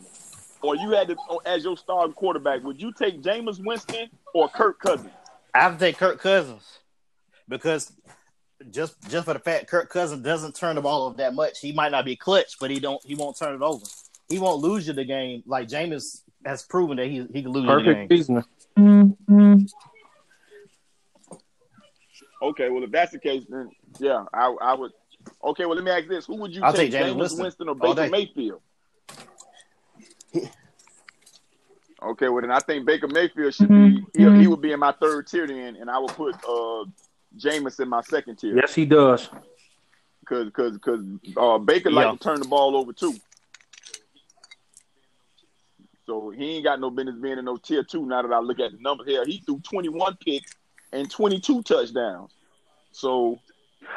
[0.61, 1.17] Or you had to
[1.47, 5.11] as your starting quarterback, would you take Jameis Winston or Kirk Cousins?
[5.55, 6.79] I have to take Kirk Cousins
[7.49, 7.93] because
[8.71, 11.61] just just for the fact Kirk Cousins doesn't turn the ball over that much.
[11.61, 13.85] He might not be clutch, but he don't he won't turn it over.
[14.29, 17.65] He won't lose you the game like Jameis has proven that he he can lose
[17.65, 18.09] you the game.
[18.09, 18.45] season.
[22.41, 24.93] Okay, well if that's the case, then yeah, I I would
[25.45, 26.27] Okay, well let me ask this.
[26.27, 28.09] Who would you I'll take, take Jameis Jameis Winston Winston or Baker day.
[28.09, 28.61] Mayfield?
[32.03, 34.93] Okay, well then I think Baker Mayfield should be he, he would be in my
[34.93, 36.85] third tier then, and I would put uh
[37.37, 39.29] Jameis in my second tier Yes, he does.
[40.21, 41.01] because because because
[41.37, 41.97] uh, Baker Yeah.
[42.11, 43.15] like to turn the ball over too.
[46.07, 48.07] So he ain't got no business being in no tier two.
[48.07, 50.55] Now that I look at the numbers here, he threw twenty one picks
[50.93, 52.33] and twenty two touchdowns.
[52.93, 53.39] So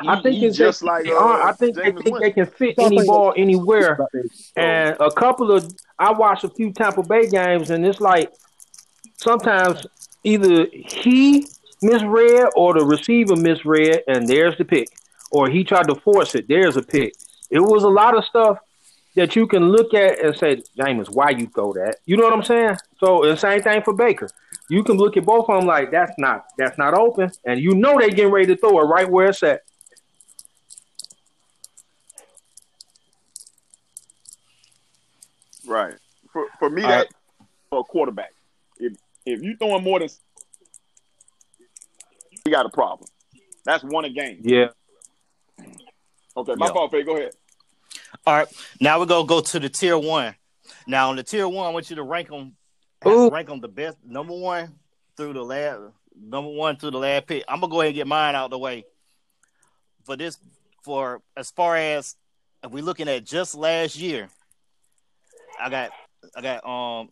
[0.01, 2.75] he, I think it's just like uh, I think they Jameis think they can fit
[2.79, 3.99] any ball anywhere.
[4.55, 8.33] And a couple of I watched a few Tampa Bay games, and it's like
[9.17, 9.85] sometimes
[10.23, 11.45] either he
[11.81, 14.87] misread or the receiver misread, and there's the pick,
[15.31, 16.47] or he tried to force it.
[16.47, 17.13] There's a pick.
[17.49, 18.59] It was a lot of stuff
[19.15, 21.97] that you can look at and say, James, why you throw that?
[22.05, 22.77] You know what I'm saying?
[22.99, 24.29] So the same thing for Baker.
[24.69, 27.75] You can look at both of them like that's not that's not open, and you
[27.75, 29.61] know they getting ready to throw it right where it's at.
[35.71, 35.95] Right.
[36.33, 37.07] For for me, that right.
[37.69, 38.33] for a quarterback,
[38.77, 40.09] if if you throwing more than,
[42.45, 43.07] you got a problem.
[43.63, 44.41] That's one a game.
[44.41, 44.67] Yeah.
[46.35, 46.73] Okay, my Yeah.
[46.73, 46.91] fault.
[46.91, 47.31] Faye, go ahead.
[48.25, 48.47] All right,
[48.81, 50.35] now we're gonna go to the tier one.
[50.87, 52.57] Now on the tier one, I want you to rank them,
[53.07, 53.29] Ooh.
[53.29, 54.75] rank them the best number one
[55.15, 55.79] through the last
[56.13, 57.45] number one through the last pick.
[57.47, 58.85] I'm gonna go ahead and get mine out of the way.
[60.03, 60.37] For this,
[60.83, 62.17] for as far as
[62.61, 64.27] if we're looking at just last year,
[65.61, 65.91] I got,
[66.35, 67.09] I got, um,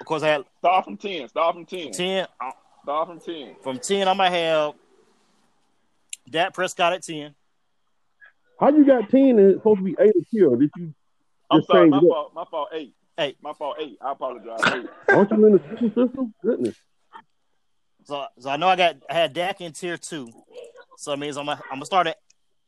[0.00, 1.28] of course I had Start from ten.
[1.28, 1.92] Start from ten.
[1.92, 2.26] ten.
[2.40, 2.50] uh,
[2.82, 3.56] Start from ten.
[3.62, 4.74] From ten, I'm gonna have
[6.28, 7.34] Dak Prescott at ten.
[8.60, 10.56] How you got ten and it's supposed to be eight or two?
[10.56, 10.94] Did you
[11.50, 11.88] I'm sorry.
[11.90, 12.08] My it up.
[12.10, 12.32] fault.
[12.34, 12.68] My fault.
[12.72, 12.94] Eight.
[13.18, 13.36] Eight.
[13.42, 13.76] My fault.
[13.80, 13.98] Eight.
[14.00, 14.60] I apologize.
[14.72, 14.86] Eight.
[15.14, 16.34] aren't you in the system system?
[16.42, 16.76] Goodness.
[18.04, 20.28] So, so I know I got I had Dak in tier two,
[20.98, 22.16] so it means I'm gonna, I'm gonna start at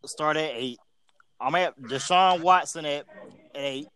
[0.07, 0.79] start at eight.
[1.41, 3.05] I'm at Deshaun Watson at,
[3.55, 3.89] at eight.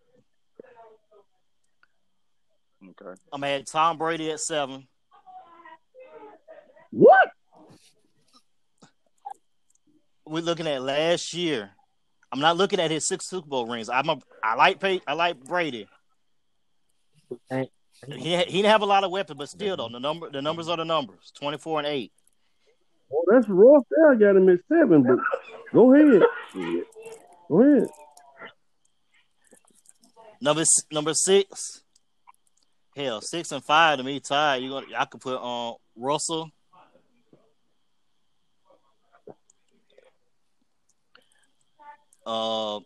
[2.88, 3.20] Okay.
[3.32, 4.86] I'm at Tom Brady at seven.
[6.90, 7.30] What?
[10.26, 11.70] We're looking at last year.
[12.32, 13.88] I'm not looking at his six Super Bowl rings.
[13.88, 15.88] I'm a I like Pay, I like Brady.
[17.40, 17.66] He
[18.06, 20.76] he didn't have a lot of weapons, but still though the number the numbers are
[20.76, 21.32] the numbers.
[21.36, 22.12] Twenty four and eight.
[23.08, 23.82] Well, that's rough.
[23.90, 25.02] There, I got him at seven.
[25.02, 25.18] But
[25.72, 26.22] go ahead.
[27.48, 27.88] Go ahead.
[30.40, 31.82] Number number six.
[32.96, 34.62] Hell, six and five to me tied.
[34.62, 36.50] You gonna I could put on Russell.
[42.26, 42.81] Uh,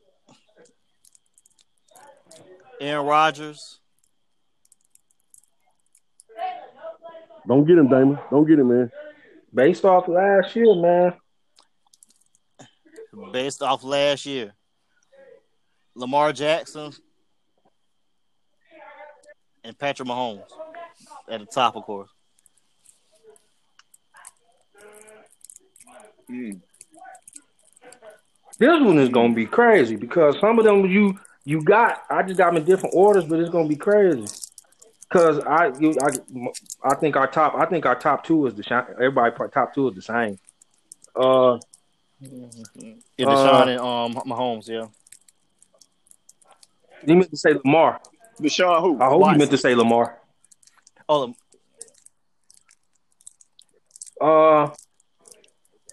[2.80, 3.80] Aaron Rodgers.
[7.46, 8.18] Don't get him, Damon.
[8.30, 8.90] Don't get him, man.
[9.52, 11.14] Based off last year, man.
[13.32, 14.54] based off last year.
[15.94, 16.92] Lamar Jackson
[19.64, 20.44] and Patrick Mahomes
[21.28, 22.10] at the top, of course.
[26.30, 26.60] Mm.
[28.58, 32.38] This one is gonna be crazy because some of them you you got I just
[32.38, 34.26] got them in different orders, but it's gonna be crazy.
[35.10, 38.62] Cause I you I I think our top I think our top two is the
[38.62, 38.84] same.
[38.94, 40.38] Everybody top two is the same.
[41.14, 41.58] Uh,
[42.20, 44.86] Yeah, Deshaun uh, and um Mahomes, yeah.
[47.06, 48.00] You meant to say Lamar.
[48.40, 49.00] Deshaun who?
[49.00, 49.34] I hope Watson.
[49.34, 50.18] you meant to say Lamar.
[51.08, 51.34] Oh.
[54.20, 54.70] Uh.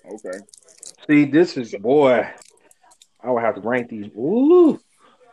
[0.06, 0.40] Okay.
[1.08, 2.28] See, this is boy.
[3.24, 4.08] I would have to rank these.
[4.18, 4.80] Ooh,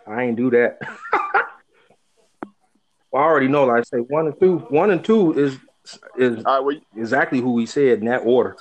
[0.06, 0.78] I ain't do that.
[3.10, 3.64] well, I already know.
[3.64, 4.58] Like I say, one and two.
[4.68, 5.58] One and two is
[6.16, 8.56] is right, well, exactly who we said in that order.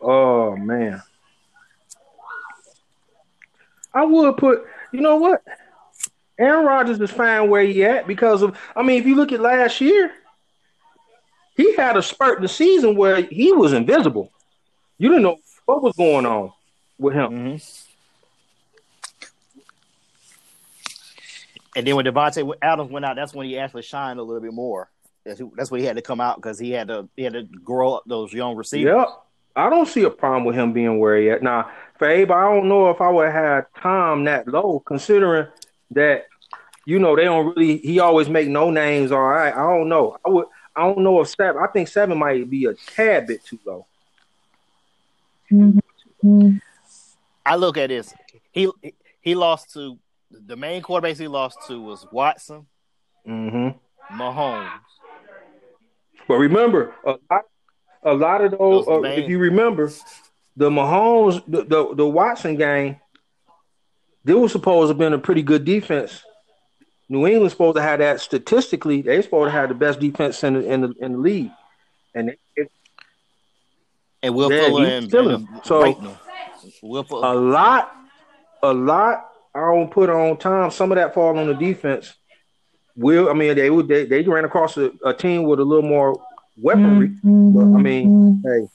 [0.00, 1.02] Oh man.
[3.92, 5.42] I would put, you know what?
[6.40, 9.40] Aaron Rodgers is fine where he at because of I mean, if you look at
[9.40, 10.10] last year,
[11.54, 14.32] he had a spurt in the season where he was invisible.
[14.96, 16.52] You didn't know what was going on
[16.98, 17.30] with him.
[17.30, 17.56] Mm-hmm.
[21.76, 24.52] And then when Davante Adams went out, that's when he actually shined a little bit
[24.52, 24.90] more.
[25.24, 27.94] That's when he had to come out because he had to he had to grow
[27.94, 28.94] up those young receivers.
[28.96, 29.08] Yep.
[29.56, 31.42] I don't see a problem with him being where he at.
[31.42, 35.48] Now, for Abe, I don't know if I would have Tom that low, considering
[35.92, 36.26] that
[36.86, 37.78] you know they don't really.
[37.78, 39.12] He always make no names.
[39.12, 40.16] All right, I don't know.
[40.24, 40.46] I would.
[40.74, 41.62] I don't know if seven.
[41.62, 43.86] I think seven might be a tad bit too low.
[45.52, 46.58] Mm-hmm.
[47.44, 48.14] I look at this.
[48.52, 48.70] He
[49.20, 49.98] he lost to
[50.30, 51.18] the main quarterbacks.
[51.18, 52.66] He lost to was Watson,
[53.26, 54.20] mm-hmm.
[54.20, 54.70] Mahomes.
[56.28, 57.42] But remember, a lot,
[58.04, 58.86] a lot of those.
[58.86, 59.90] those uh, if you remember,
[60.56, 63.00] the Mahomes, the, the the Watson game,
[64.24, 66.22] they were supposed to have been a pretty good defense.
[67.08, 69.02] New England's supposed to have that statistically.
[69.02, 71.50] They supposed to have the best defense in the in the, in the league,
[72.14, 72.70] and it,
[74.22, 76.16] and Will Fuller and, and so
[76.82, 77.26] Will Fuller.
[77.26, 77.92] a lot,
[78.62, 79.26] a lot.
[79.54, 80.70] I don't put on time.
[80.70, 82.14] Some of that fall on the defense.
[82.94, 85.88] Will I mean they would they, they ran across a, a team with a little
[85.88, 86.22] more
[86.56, 87.52] weaponry, mm-hmm.
[87.52, 88.68] but I mean, hey.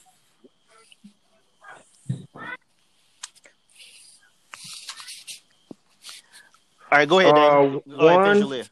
[6.95, 7.35] All right, go ahead.
[7.35, 8.69] Uh, one, ahead,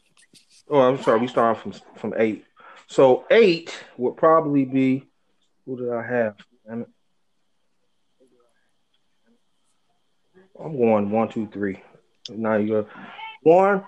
[0.70, 1.20] oh, I'm sorry.
[1.20, 2.46] We started from from eight.
[2.88, 5.10] So eight would probably be
[5.66, 6.36] who did I have?
[6.70, 6.86] I'm
[10.78, 11.82] going one, two, three.
[12.30, 12.88] Now you go
[13.42, 13.84] one.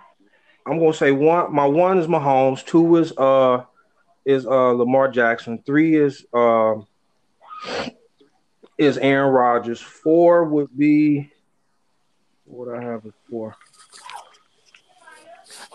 [0.66, 1.54] I'm gonna say one.
[1.56, 2.66] My one is Mahomes.
[2.66, 3.64] Two is uh
[4.26, 5.64] is uh Lamar Jackson.
[5.66, 6.76] Three is uh
[8.78, 9.80] is Aaron Rodgers.
[9.80, 11.32] Four would be
[12.44, 13.56] what I have is four.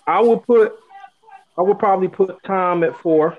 [0.07, 0.79] I would put
[1.59, 3.39] I would probably put Tom at four.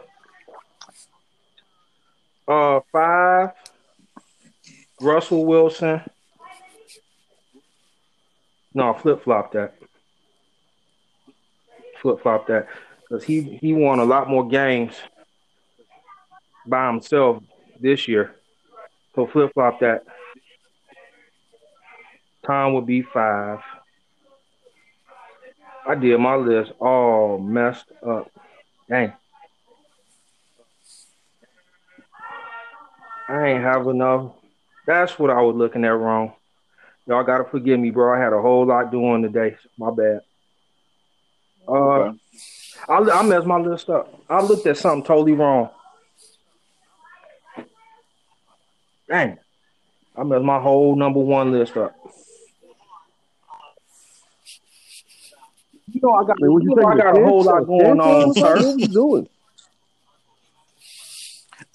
[2.47, 3.51] Uh five
[5.01, 6.01] Russell Wilson.
[8.73, 9.75] No, flip flop that.
[12.01, 12.67] Flip flop that.
[13.01, 14.95] Because he, he won a lot more games
[16.65, 17.43] by himself
[17.79, 18.35] this year.
[19.15, 20.03] So flip flop that.
[22.45, 23.59] Tom would be five.
[25.85, 28.31] I did my list all messed up.
[28.89, 29.13] Dang.
[33.27, 34.33] I ain't have enough.
[34.85, 36.33] That's what I was looking at wrong.
[37.07, 38.13] Y'all gotta forgive me, bro.
[38.13, 39.55] I had a whole lot doing today.
[39.77, 40.21] My bad.
[41.67, 42.17] Uh, okay.
[42.89, 44.13] I, I messed my list up.
[44.29, 45.69] I looked at something totally wrong.
[49.07, 49.37] Dang.
[50.15, 51.95] I messed my whole number one list up.
[55.93, 58.55] You know I got, Man, you know I got a whole lot going on, sir.
[58.55, 59.27] What you doing?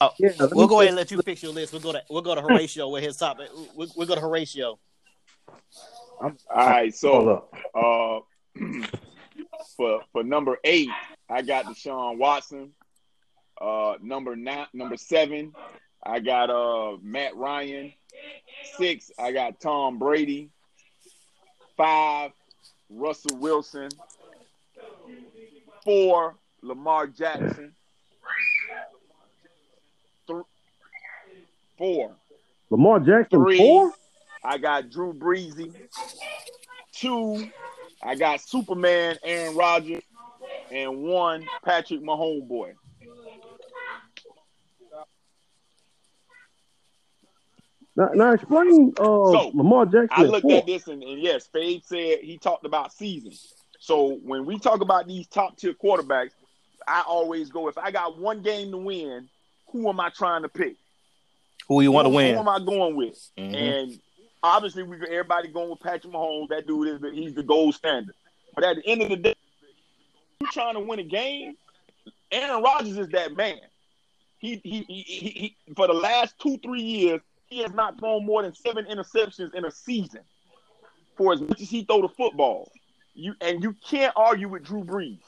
[0.00, 1.72] Oh, yeah, we'll go ahead and let you fix your list.
[1.72, 3.48] We'll go to we'll go to Horatio with his topic.
[3.74, 4.78] We'll, we'll go to Horatio.
[6.20, 8.20] I'm, All right, so uh,
[9.76, 10.88] for for number eight,
[11.28, 12.72] I got Deshaun Watson.
[13.60, 15.52] Uh, number nine, number seven,
[16.02, 17.92] I got uh Matt Ryan.
[18.76, 20.50] Six, I got Tom Brady.
[21.76, 22.32] Five,
[22.90, 23.90] Russell Wilson.
[25.84, 27.72] Four, Lamar Jackson.
[30.26, 30.42] Th-
[31.78, 32.16] four.
[32.70, 33.44] Lamar Jackson.
[33.44, 33.92] Three, four.
[34.44, 35.72] I got Drew Breesy.
[36.92, 37.48] Two,
[38.02, 40.02] I got Superman Aaron Rodgers,
[40.70, 42.48] and one Patrick Mahomes
[47.96, 50.08] Now, now explain uh, so, Lamar Jackson.
[50.10, 53.54] I looked at this and, and yes, Fade said he talked about seasons.
[53.80, 56.32] So when we talk about these top tier quarterbacks,
[56.86, 59.28] I always go if I got one game to win,
[59.68, 60.76] who am I trying to pick?
[61.68, 62.34] Who you want to win?
[62.34, 63.18] Who am I going with?
[63.36, 63.54] Mm-hmm.
[63.54, 64.00] And
[64.42, 66.48] obviously, we everybody going with Patrick Mahomes.
[66.48, 68.14] That dude is the, he's the gold standard.
[68.54, 69.34] But at the end of the day,
[70.40, 71.56] you trying to win a game.
[72.30, 73.58] Aaron Rodgers is that man.
[74.38, 78.24] He he, he he he for the last two three years he has not thrown
[78.24, 80.20] more than seven interceptions in a season
[81.16, 82.70] for as much as he throw the football.
[83.14, 85.20] You and you can't argue with Drew Brees.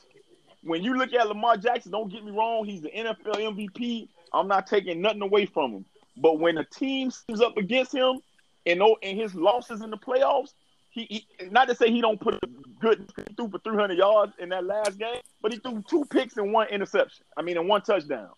[0.62, 4.08] When you look at Lamar Jackson, don't get me wrong, he's the NFL MVP.
[4.32, 5.84] I'm not taking nothing away from him.
[6.16, 8.20] But when a team comes up against him
[8.66, 10.52] and and his losses in the playoffs,
[10.90, 12.40] he, he not to say he don't put a
[12.80, 16.52] good through for 300 yards in that last game, but he threw two picks and
[16.52, 17.24] one interception.
[17.36, 18.30] I mean, and one touchdown.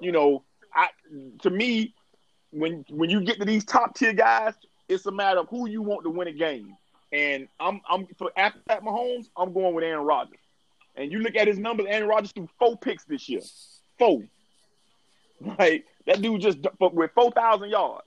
[0.00, 0.44] You know,
[0.74, 0.88] I
[1.40, 1.94] to me,
[2.54, 4.54] when when you get to these top tier guys,
[4.88, 6.76] it's a matter of who you want to win a game.
[7.12, 10.38] And I'm I'm for after Pat Mahomes, I'm going with Aaron Rodgers.
[10.96, 13.42] And you look at his numbers, Aaron Rodgers threw four picks this year.
[13.98, 14.22] Four.
[15.58, 18.06] Like that dude just with four thousand yards,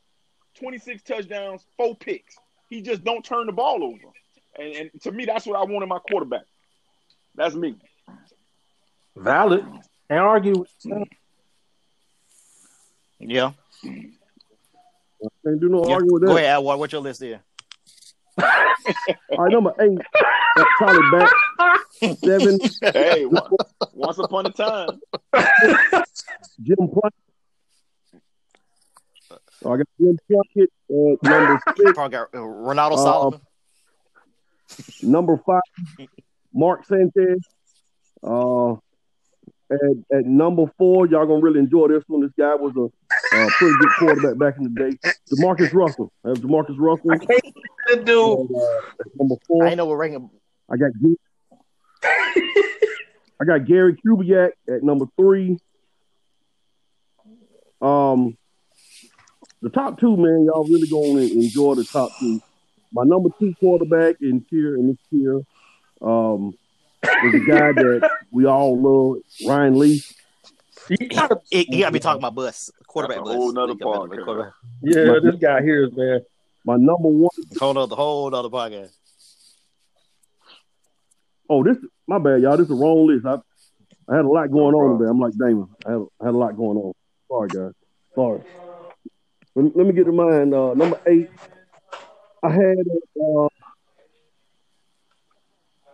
[0.57, 2.35] twenty six touchdowns, four picks.
[2.69, 4.13] He just don't turn the ball over.
[4.57, 6.45] And, and to me, that's what I want in my quarterback.
[7.35, 7.75] That's me.
[9.15, 9.65] Valid.
[10.09, 10.65] Can't argue.
[13.19, 13.51] Yeah.
[15.45, 15.93] Can't do no yeah.
[15.95, 16.27] arguing with that.
[16.27, 16.77] Go ahead, Atwater.
[16.79, 17.41] What's your list there?
[18.39, 18.45] All
[19.39, 19.97] right, number eight,
[20.55, 21.31] that's Charlie Batch.
[22.23, 22.59] Seven,
[22.93, 23.47] Hey, once,
[23.93, 24.89] once upon a time.
[26.61, 27.13] Jim Plunkett.
[29.65, 31.91] Oh, I got Jim Plunkett at number six.
[31.93, 33.41] Probably got uh, Ronaldo Uh, Solomon.
[35.01, 35.61] Number five,
[36.53, 37.39] Mark Sanchez.
[38.21, 38.75] Uh,
[39.69, 42.21] at, at number four, y'all gonna really enjoy this one.
[42.21, 44.97] This guy was a, a pretty good quarterback back in the day.
[45.31, 46.11] Demarcus Russell.
[46.23, 47.11] I have Demarcus Russell.
[47.11, 47.41] I can't
[47.87, 48.39] the dude.
[48.39, 48.81] And, uh,
[49.15, 50.29] number four, I ain't know what ranking.
[50.69, 50.91] I got
[53.39, 55.57] I got Gary Kubiak at number three.
[57.81, 58.37] Um,
[59.61, 62.41] the top two, man, y'all really gonna enjoy the top two.
[62.93, 65.41] My number two quarterback in tier in this tier
[66.01, 66.53] um,
[67.03, 70.13] is a guy that we all love, Ryan Leaf.
[70.89, 73.35] You gotta- You got to be talking about bus quarterback That's bus.
[73.35, 74.23] a whole nother You gotta podcast.
[74.25, 74.53] quarterback.
[74.81, 76.21] yeah, this guy here is man.
[76.65, 77.29] My number one.
[77.59, 78.91] Whole the whole other podcast.
[81.49, 81.77] Oh, this
[82.07, 82.57] my bad, y'all.
[82.57, 83.25] This is the wrong list.
[83.25, 83.35] I
[84.11, 85.09] I had a lot going on today.
[85.09, 85.67] I'm like Damon.
[85.85, 86.93] I had, I had a lot going on.
[87.29, 87.73] Sorry, guys.
[88.15, 88.41] Sorry.
[89.55, 90.53] Let me, let me get to mine.
[90.53, 91.29] Uh, number eight.
[92.43, 92.77] I had
[93.21, 93.47] uh,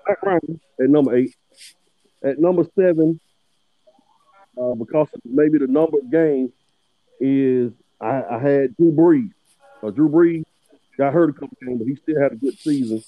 [0.07, 1.35] Matt Ryan at number eight.
[2.23, 3.19] At number seven,
[4.57, 6.51] uh, because maybe the number of games,
[7.19, 9.31] is I, I had Drew Brees.
[9.81, 10.43] Uh, Drew Brees
[10.97, 13.03] got hurt a couple games, but he still had a good season.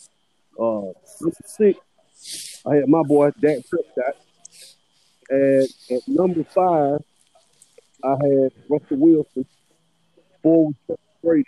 [0.60, 0.92] Uh,
[1.22, 1.80] number six,
[2.66, 4.16] I had my boy Dak Prescott.
[5.30, 7.00] And at number five,
[8.04, 9.46] I had Russell Wilson.
[10.44, 11.46] Four was Brady.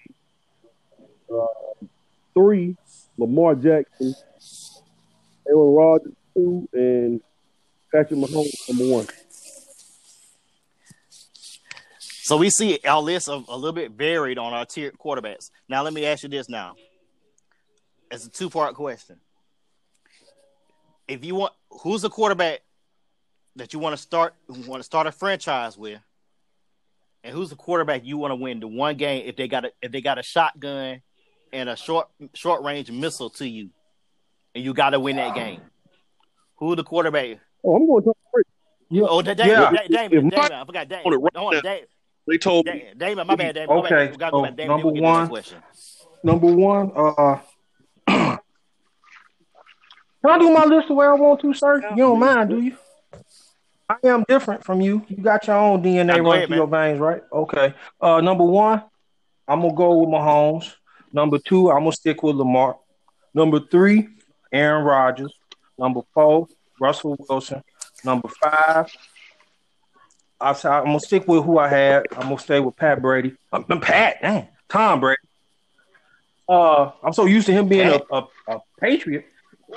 [1.32, 1.86] Uh,
[2.34, 2.76] three,
[3.18, 4.16] Lamar Jackson.
[5.50, 7.22] Aaron Rodgers, two, and
[7.91, 9.08] Patrick Mahomes, number one.
[12.00, 15.50] So we see our list of a little bit varied on our tier quarterbacks.
[15.70, 16.76] Now let me ask you this now.
[18.12, 19.18] It's a two part question.
[21.08, 22.64] If you want who's the quarterback
[23.56, 26.02] that you want to start want to start a franchise with,
[27.24, 29.72] and who's the quarterback you want to win the one game if they got a
[29.82, 31.02] if they got a shotgun
[31.54, 33.70] and a short short range missile to you,
[34.58, 35.62] and you got to win that game.
[36.58, 37.38] Who the quarterback?
[37.64, 39.08] Oh, I'm going to talk Brady.
[39.08, 39.72] Oh, da- Damon, Yeah.
[39.72, 41.05] Da- Damon, If Damon, I forgot Damon.
[41.05, 41.70] On it right Hold on, now.
[41.70, 41.88] Damon,
[42.28, 43.70] They told me Damon, Damon, my bad, Damon.
[43.70, 44.12] my Okay, bad.
[44.12, 44.55] We gotta go so back.
[44.55, 45.64] Damon, number we get the next one.
[46.24, 47.39] Number one, uh
[50.26, 51.84] Can I do my list the way I want to, sir?
[51.91, 52.76] You don't mind, do you?
[53.88, 55.05] I am different from you.
[55.08, 57.22] You got your own DNA Now, running ahead, through your veins, right?
[57.32, 57.76] Okay.
[58.01, 58.82] Uh number one,
[59.47, 60.74] I'm gonna go with Mahomes.
[61.14, 62.78] Number two, I'm gonna stick with Lamar.
[63.34, 64.10] Number three,
[64.52, 65.34] Aaron Rodgers.
[65.78, 66.48] Number four,
[66.80, 67.64] Russell Wilson.
[68.04, 68.91] Number five,
[70.39, 72.04] I said I'm gonna stick with who I had.
[72.14, 73.36] I'm gonna stay with Pat Brady.
[73.52, 75.18] I'm, I'm Pat, dang, Tom Brady.
[76.50, 79.26] Uh, I'm so used to him being a, a, a Patriot.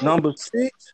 [0.01, 0.93] Number six,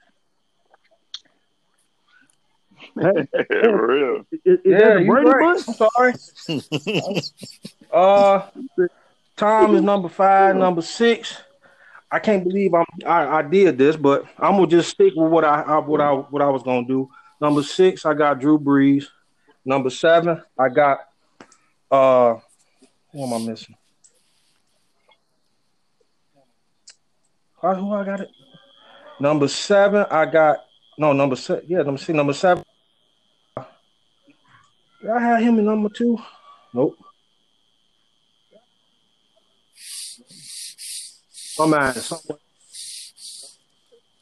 [2.95, 4.25] For real.
[4.33, 5.63] Is, is yeah, that the you Brady right.
[5.69, 6.15] I'm sorry.
[7.93, 8.47] uh,
[9.37, 10.57] Tom is number five.
[10.57, 11.43] Number six,
[12.11, 15.45] I can't believe I'm I, I did this, but I'm gonna just stick with what
[15.45, 17.09] I, I what I what I was gonna do.
[17.41, 19.07] Number six, I got Drew Brees.
[19.65, 21.01] Number seven, I got
[21.91, 22.37] uh,
[23.13, 23.75] who am I missing?
[27.61, 28.31] Who I got it?
[29.19, 30.59] Number seven, I got
[30.99, 31.65] no number seven.
[31.67, 32.63] Yeah, number six, number seven.
[35.01, 36.19] Did I have him in number two?
[36.73, 36.97] Nope.
[41.59, 42.39] My man, somewhere.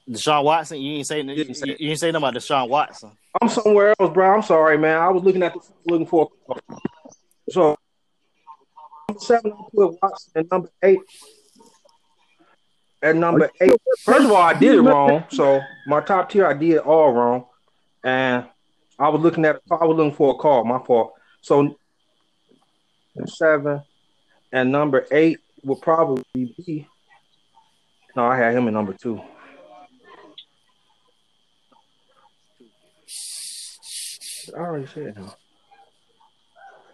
[0.08, 0.80] Deshaun Watson.
[0.80, 3.12] You ain't say you, you, you ain't say nothing about Deshaun Watson.
[3.40, 4.34] I'm somewhere else, bro.
[4.34, 5.00] I'm sorry, man.
[5.00, 6.30] I was looking at the, looking for.
[7.50, 7.76] So
[9.08, 10.32] number seven, I put Watson.
[10.36, 11.00] And number eight,
[13.02, 13.76] at number eight.
[14.00, 15.24] First of all, I did it wrong.
[15.30, 17.46] So my top tier, I did all wrong,
[18.02, 18.46] and
[18.98, 19.60] I was looking at.
[19.70, 20.64] I was looking for a call.
[20.64, 21.14] My fault.
[21.40, 21.76] So
[23.26, 23.82] seven
[24.52, 26.86] and number eight would probably be.
[28.16, 29.20] No, I had him in number two.
[34.54, 35.30] I already said him.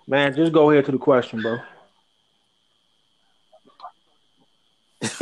[0.06, 1.58] Man, just go ahead to the question, bro.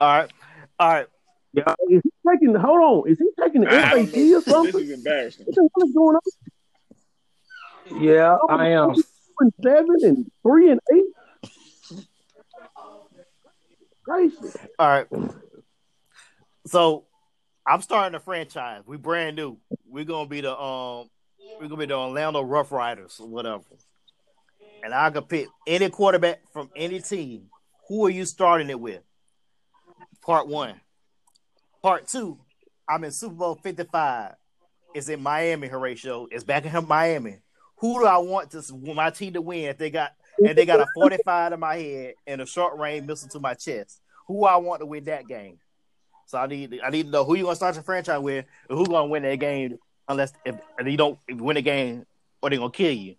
[0.00, 0.30] All right,
[0.78, 1.06] all right.
[1.52, 2.54] Yeah, is he taking?
[2.54, 4.72] Hold on, is he taking the I SAT or something?
[4.72, 5.46] This is embarrassing.
[5.46, 8.02] What the hell is going on?
[8.04, 8.94] Yeah, I am.
[9.62, 11.04] Seven and three and eight.
[14.08, 14.56] Gracious.
[14.78, 15.06] All right.
[16.66, 17.04] So
[17.66, 18.82] I'm starting a franchise.
[18.86, 19.58] We brand new.
[19.86, 21.10] We're gonna be the um
[21.60, 23.64] we're gonna be the Orlando Rough Riders or whatever.
[24.82, 27.50] And I can pick any quarterback from any team.
[27.88, 29.02] Who are you starting it with?
[30.22, 30.80] Part one.
[31.82, 32.38] Part two,
[32.88, 34.34] I'm in Super Bowl 55.
[34.94, 36.28] It's in Miami, Horatio.
[36.30, 37.40] It's back in Miami.
[37.78, 38.62] Who do I want to
[38.94, 42.14] my team to win if they got and they got a 45 to my head
[42.26, 44.00] and a short range missile to my chest?
[44.26, 45.58] Who I want to win that game?
[46.26, 48.78] So I need I need to know who you gonna start your franchise with and
[48.78, 49.78] who's gonna win that game
[50.08, 52.04] unless if, if you don't win the game
[52.42, 53.14] or they're gonna kill you.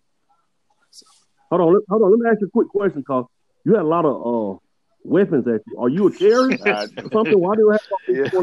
[1.50, 2.10] Hold on, hold on.
[2.12, 3.26] Let me ask you a quick question, cause
[3.64, 4.58] you had a lot of uh
[5.02, 5.78] weapons at you.
[5.78, 7.40] Are you a terrorist Uh, or something?
[7.40, 7.80] Why do you have?
[8.08, 8.42] yeah.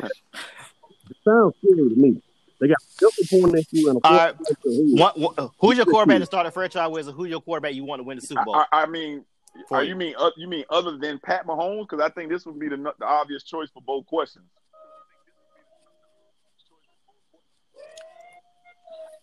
[1.10, 2.22] It sounds scary to me.
[2.60, 4.36] They got something pointing you and a All right.
[4.36, 7.74] fork One, one, who's your quarterback to start a franchise with, and who's your quarterback
[7.76, 8.56] you want to win the Super Bowl?
[8.56, 9.24] I, I I mean,
[9.68, 9.90] For are you.
[9.90, 11.88] you mean uh, you mean other than Pat Mahomes?
[11.88, 14.46] Because I think this would be the, the obvious choice for both questions.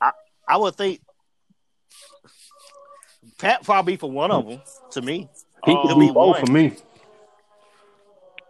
[0.01, 0.13] I
[0.49, 1.01] I would think
[3.39, 4.61] Pat probably for one of them
[4.93, 5.29] to me.
[5.65, 6.47] He Um, be both one.
[6.47, 6.77] for me.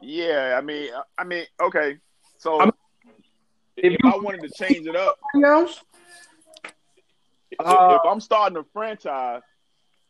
[0.02, 1.98] Yeah, I mean, I- I mean, okay.
[2.38, 2.72] So I'm-
[3.76, 5.82] if, if you- I wanted to change it up, else?
[7.50, 9.42] if, Uh, if I'm starting a franchise,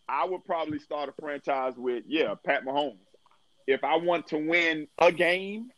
[0.09, 2.99] I would probably start a franchise with yeah, Pat Mahomes.
[3.67, 5.71] If I want to win a game,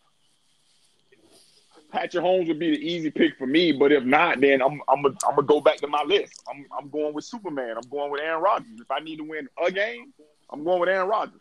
[1.92, 3.70] Patrick Mahomes would be the easy pick for me.
[3.70, 6.42] But if not, then I'm I'm gonna go back to my list.
[6.50, 7.76] I'm I'm going with Superman.
[7.76, 8.80] I'm going with Aaron Rodgers.
[8.80, 10.12] If I need to win a game,
[10.50, 11.40] I'm going with Aaron Rodgers.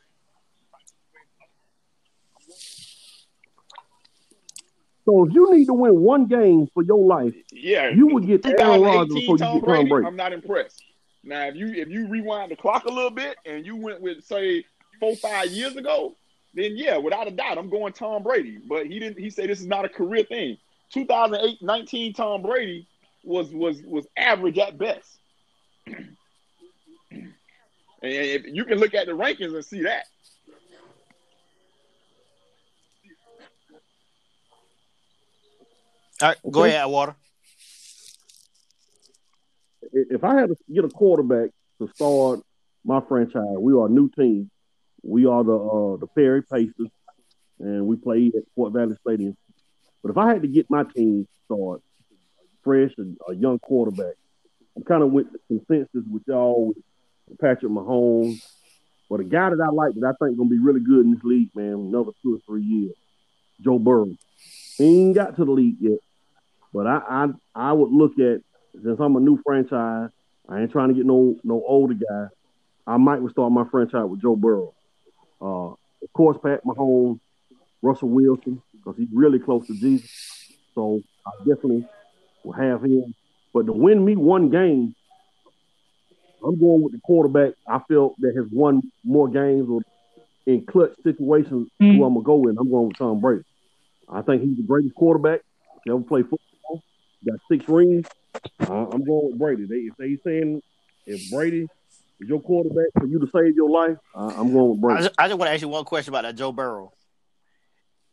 [5.05, 8.45] So if you need to win one game for your life, Yeah, You would get
[8.45, 9.89] Aaron Rodgers 2018 before you Tom get Tom Brady.
[9.89, 10.07] Brady.
[10.07, 10.83] I'm not impressed.
[11.23, 14.23] Now, if you if you rewind the clock a little bit and you went with
[14.23, 14.65] say
[14.99, 16.15] four five years ago,
[16.53, 18.57] then yeah, without a doubt, I'm going Tom Brady.
[18.57, 19.19] But he didn't.
[19.19, 20.57] He said this is not a career thing.
[20.91, 22.87] 2008 19 Tom Brady
[23.23, 25.17] was was was average at best.
[25.87, 26.15] and
[28.01, 30.05] if you can look at the rankings and see that.
[36.21, 37.15] All right, go ahead, Water.
[39.91, 41.49] if I had to get a quarterback
[41.79, 42.39] to start
[42.85, 44.49] my franchise, we are a new team.
[45.03, 46.89] We are the uh, the Perry Pacers,
[47.59, 49.35] and we play at Fort Valley Stadium.
[50.01, 51.81] But if I had to get my team to start
[52.63, 54.15] fresh and a young quarterback,
[54.77, 56.73] I'm kind of with the consensus with y'all
[57.27, 58.41] with Patrick Mahomes.
[59.09, 61.23] But a guy that I like that I think gonna be really good in this
[61.23, 62.95] league, man, another two or three years,
[63.61, 64.15] Joe Burrow.
[64.77, 65.99] He ain't got to the league yet,
[66.73, 68.41] but I I, I would look at
[68.83, 70.09] since I'm a new franchise,
[70.47, 72.27] I ain't trying to get no no older guy.
[72.87, 74.73] I might start my franchise with Joe Burrow.
[75.41, 77.19] Uh, of course, Pat Mahomes,
[77.81, 80.09] Russell Wilson, because he's really close to Jesus.
[80.75, 81.85] So I definitely
[82.43, 83.15] will have him.
[83.53, 84.93] But to win me one game,
[86.45, 89.81] I'm going with the quarterback I feel that has won more games or
[90.45, 92.57] in clutch situations who I'm gonna go with.
[92.59, 93.43] I'm going with Tom Brady.
[94.09, 95.41] I think he's the greatest quarterback
[95.85, 96.83] to ever play football.
[97.25, 98.05] Got six rings.
[98.59, 99.65] Uh, I'm going with Brady.
[99.65, 100.61] They, if they saying
[101.05, 101.67] if Brady
[102.19, 105.03] is your quarterback for you to save your life, uh, I'm going with I Brady.
[105.03, 106.91] just, I just want to ask you one question about that Joe Burrow.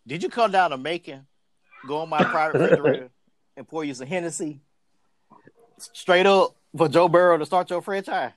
[0.06, 1.26] Did you come down to Macon,
[1.86, 3.10] go on my private refrigerator,
[3.56, 4.60] and pour you some Hennessy
[5.78, 8.32] straight up for Joe Burrow to start your franchise?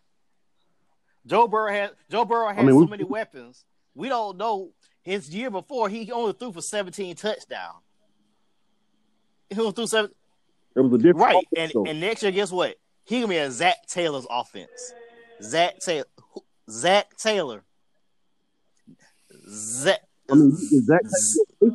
[1.25, 3.63] Joe Burrow has Joe Burrow has I mean, so we- many weapons.
[3.95, 4.71] We don't know.
[5.05, 7.77] His year before, he only threw for 17 touchdowns.
[9.51, 10.11] He only threw seven.
[10.75, 11.35] It was a different Right.
[11.53, 11.89] offense, And though.
[11.89, 12.75] and next year, guess what?
[13.05, 14.93] He gonna be in Zac Taylor's offense.
[15.43, 16.07] Zac Taylor.
[16.69, 17.63] Zac Taylor.
[19.47, 19.99] Zac.
[20.29, 21.73] I mean, is Zac Taylor is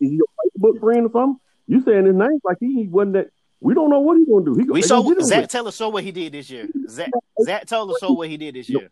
[0.00, 0.26] he your
[0.58, 1.40] Facebook friend or something?
[1.68, 3.28] You saying his name like he wasn't that.
[3.60, 4.54] We don't know what he's gonna do.
[4.54, 6.68] He, We saw gonna get him Zac with- Taylor show what he did this year.
[6.88, 7.10] Zac
[7.44, 8.90] Zac Taylor show what he did this year.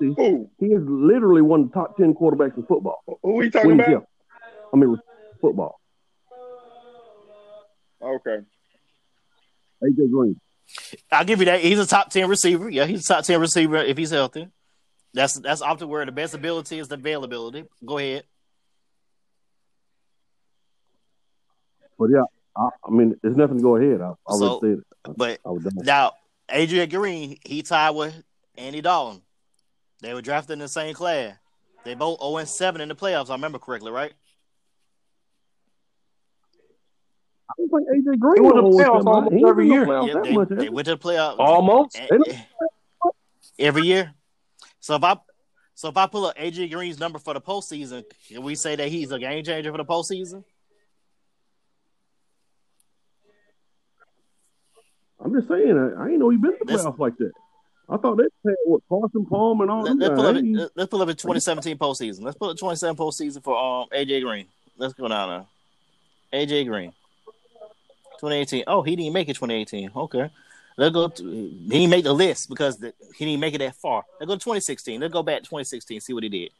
[0.00, 0.50] That he Who?
[0.58, 3.02] he is literally one of the top ten quarterbacks in football.
[3.22, 3.88] Who are you talking When about?
[3.90, 4.06] healthy.
[4.72, 4.98] I mean,
[5.40, 5.80] football.
[8.02, 8.38] Okay.
[9.82, 10.40] AJ Green.
[11.12, 11.60] I'll give you that.
[11.60, 12.68] He's a top ten receiver.
[12.68, 14.48] Yeah, he's a top ten receiver if he's healthy.
[15.14, 17.64] That's that's often where the best ability is the availability.
[17.84, 18.24] Go ahead.
[21.98, 22.24] But yeah,
[22.56, 24.00] I, I mean, there's nothing to go ahead.
[24.00, 25.16] I, I already So- said it.
[25.16, 25.72] But I was done.
[25.84, 26.12] now
[26.50, 28.14] Adrian Green, he tied with
[28.56, 29.20] Andy Dalton.
[30.04, 31.34] They were drafted in the same class.
[31.82, 34.12] They both 0 and 7 in the playoffs, I remember correctly, right?
[37.50, 39.86] I don't think AJ Green went to was playoffs almost every been year.
[39.86, 41.94] Yeah, they, they went to the playoffs Almost.
[41.94, 43.08] They don't- eh, eh,
[43.58, 44.12] every year.
[44.80, 45.16] So if I
[45.74, 48.88] so if I pull up AJ Green's number for the postseason, can we say that
[48.88, 50.44] he's a game changer for the postseason?
[55.24, 57.32] I'm just saying, I, I ain't know he been to the Let's- playoffs like that.
[57.88, 60.90] I thought they had what Carson Palm and all Let, us pull up let- let's
[60.90, 62.22] pull up the 2017 postseason.
[62.22, 64.46] Let's pull up 27 postseason for um AJ Green.
[64.78, 65.46] Let's go down
[66.32, 66.46] there.
[66.46, 66.92] AJ Green.
[68.20, 68.64] 2018.
[68.66, 69.90] Oh, he didn't make it 2018.
[69.94, 70.30] Okay.
[70.76, 73.76] Let's go to, he didn't make the list because the, he didn't make it that
[73.76, 74.04] far.
[74.18, 75.00] Let's go to 2016.
[75.00, 76.50] Let's go back to 2016, see what he did.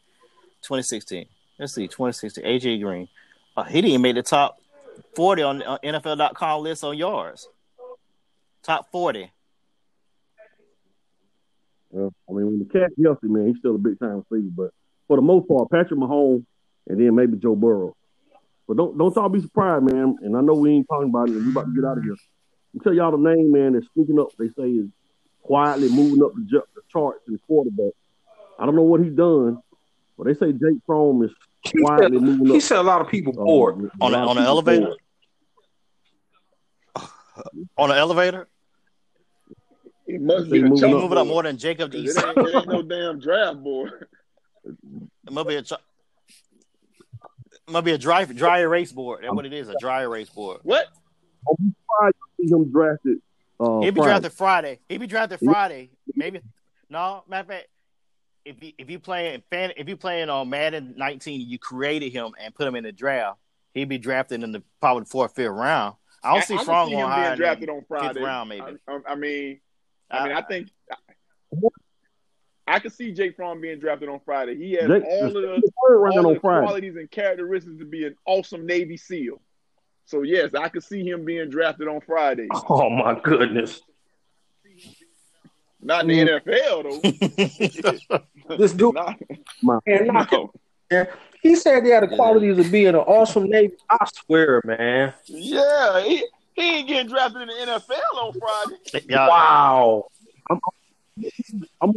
[0.62, 1.26] 2016.
[1.58, 2.44] Let's see, 2016.
[2.44, 3.08] AJ Green.
[3.56, 4.60] Uh, he didn't make the top
[5.16, 7.48] 40 on uh, NFL.com list on yards.
[8.62, 9.30] Top 40.
[11.94, 14.50] Well, I mean, when the cat's healthy, man, he's still a big time receiver.
[14.56, 14.70] But
[15.06, 16.44] for the most part, Patrick Mahomes
[16.88, 17.94] and then maybe Joe Burrow.
[18.66, 20.16] But don't don't y'all be surprised, man.
[20.22, 22.02] And I know we ain't talking about it, and we about to get out of
[22.04, 22.16] here.
[22.74, 24.28] I tell y'all the name, man, that's sneaking up.
[24.38, 24.88] They say is
[25.42, 27.92] quietly moving up the, ju- the charts in the quarterback.
[28.58, 29.58] I don't know what he's done,
[30.18, 31.30] but they say Jake Fromm is
[31.80, 32.54] quietly moving up.
[32.54, 33.76] He said a lot of people uh, bored.
[33.76, 34.80] a On the, lot of on the elevator?
[36.96, 37.66] forward.
[37.76, 38.48] On the elevator?
[40.06, 41.00] He must be moving up.
[41.00, 42.18] moving up more than Jacob 'cause East.
[42.18, 44.06] It ain't, it ain't no damn draft board.
[44.64, 45.74] It must be a tr-
[47.66, 49.20] it must be a dry dry erase board.
[49.22, 50.60] That's what it is, a dry erase board.
[50.62, 50.86] What?
[52.40, 53.18] See him drafted.
[53.60, 54.02] Uh, He'll be Friday.
[54.10, 54.80] drafted Friday.
[54.88, 55.90] He'll be drafted Friday.
[56.14, 56.40] Maybe
[56.90, 57.68] no matter of fact.
[58.44, 62.32] If you if you playing fan if you playing on Madden 19, you created him
[62.38, 63.38] and put him in the draft.
[63.72, 65.94] He'd be drafted in the probably fourth, fifth round.
[66.22, 68.14] I don't see I, Strong see going him higher being drafted on Friday.
[68.14, 68.62] fifth round, maybe.
[68.86, 69.60] I, I, I mean,
[70.20, 70.68] I mean, I think
[72.66, 74.56] I could see Jake Fromm being drafted on Friday.
[74.56, 76.66] He has Jake, all of the the third round all on the Friday.
[76.66, 79.40] qualities and characteristics to be an awesome Navy SEAL.
[80.06, 82.48] So yes, I could see him being drafted on Friday.
[82.68, 83.80] Oh my goodness.
[85.80, 88.20] Not in the NFL though.
[88.58, 89.18] This dude, Not-
[89.62, 90.50] man, knock it.
[90.90, 91.06] no.
[91.42, 93.74] He said he had the qualities of being an awesome Navy.
[93.90, 95.14] I swear, man.
[95.26, 99.04] Yeah, he, he ain't getting drafted in the NFL on Friday.
[99.08, 100.06] yeah, Wow.
[101.80, 101.92] I'm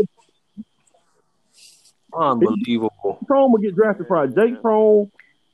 [2.14, 3.20] Unbelievable.
[3.28, 4.34] Fromm will get drafted Friday.
[4.34, 5.12] Jake Fromm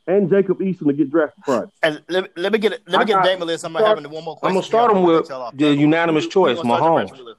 [0.08, 1.72] and Jacob Eason will get drafted Friday.
[1.82, 3.66] And let, let me get let me I get got- Dame a list.
[3.66, 4.48] I'm gonna start- have one more question.
[4.50, 5.58] I'm gonna start for him with Tell off.
[5.58, 7.36] the unanimous Who- who choice, gonna start your Mahomes.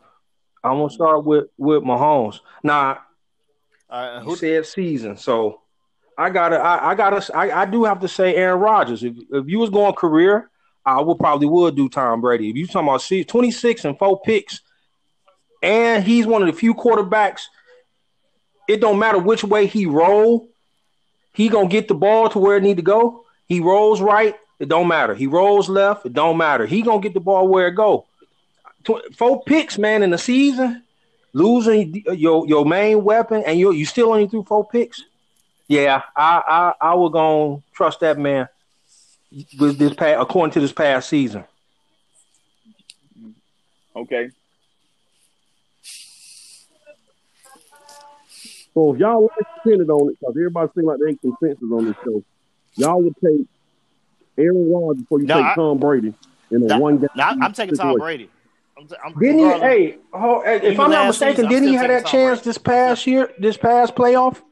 [0.64, 2.40] I'm gonna start with with Mahomes.
[2.62, 2.98] Now,
[3.90, 5.60] All right, you who, said season, so
[6.18, 9.04] I gotta, I, I gotta, I, I do have to say Aaron Rodgers.
[9.04, 10.50] If if you was going career,
[10.86, 12.50] I would probably would do Tom Brady.
[12.50, 14.60] If you talking about see 26 and four picks,
[15.62, 17.42] and he's one of the few quarterbacks.
[18.68, 20.48] It don't matter which way he roll,
[21.32, 23.24] he gonna get the ball to where it need to go.
[23.46, 25.14] He rolls right, it don't matter.
[25.14, 26.66] He rolls left, it don't matter.
[26.66, 28.06] He gonna get the ball where it go.
[29.16, 30.82] Four picks, man, in the season,
[31.32, 35.02] losing your your main weapon, and you you still only threw four picks.
[35.66, 38.48] Yeah, I I I would gonna trust that man
[39.58, 41.44] with this past according to this past season.
[43.96, 44.30] Okay.
[48.74, 51.84] So if y'all like depended on it, because everybody seems like they ain't consensus on
[51.86, 52.22] this show,
[52.76, 53.46] y'all would take
[54.36, 56.12] Aaron Rodgers before you No, take I- Tom Brady
[56.50, 57.08] in a Nah, one game.
[57.14, 57.96] nah, I'm taking Tom.
[57.98, 58.28] Brady.
[58.76, 59.44] I'm, t- I'm, Didn't he?
[59.44, 62.44] regardless- Hey, oh, if I'm not mistaken, season, didn't he have that Tom chance Brady.
[62.50, 64.42] this past year, this past playoff?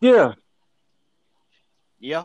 [0.00, 0.32] Yeah,
[2.06, 2.22] Yeah.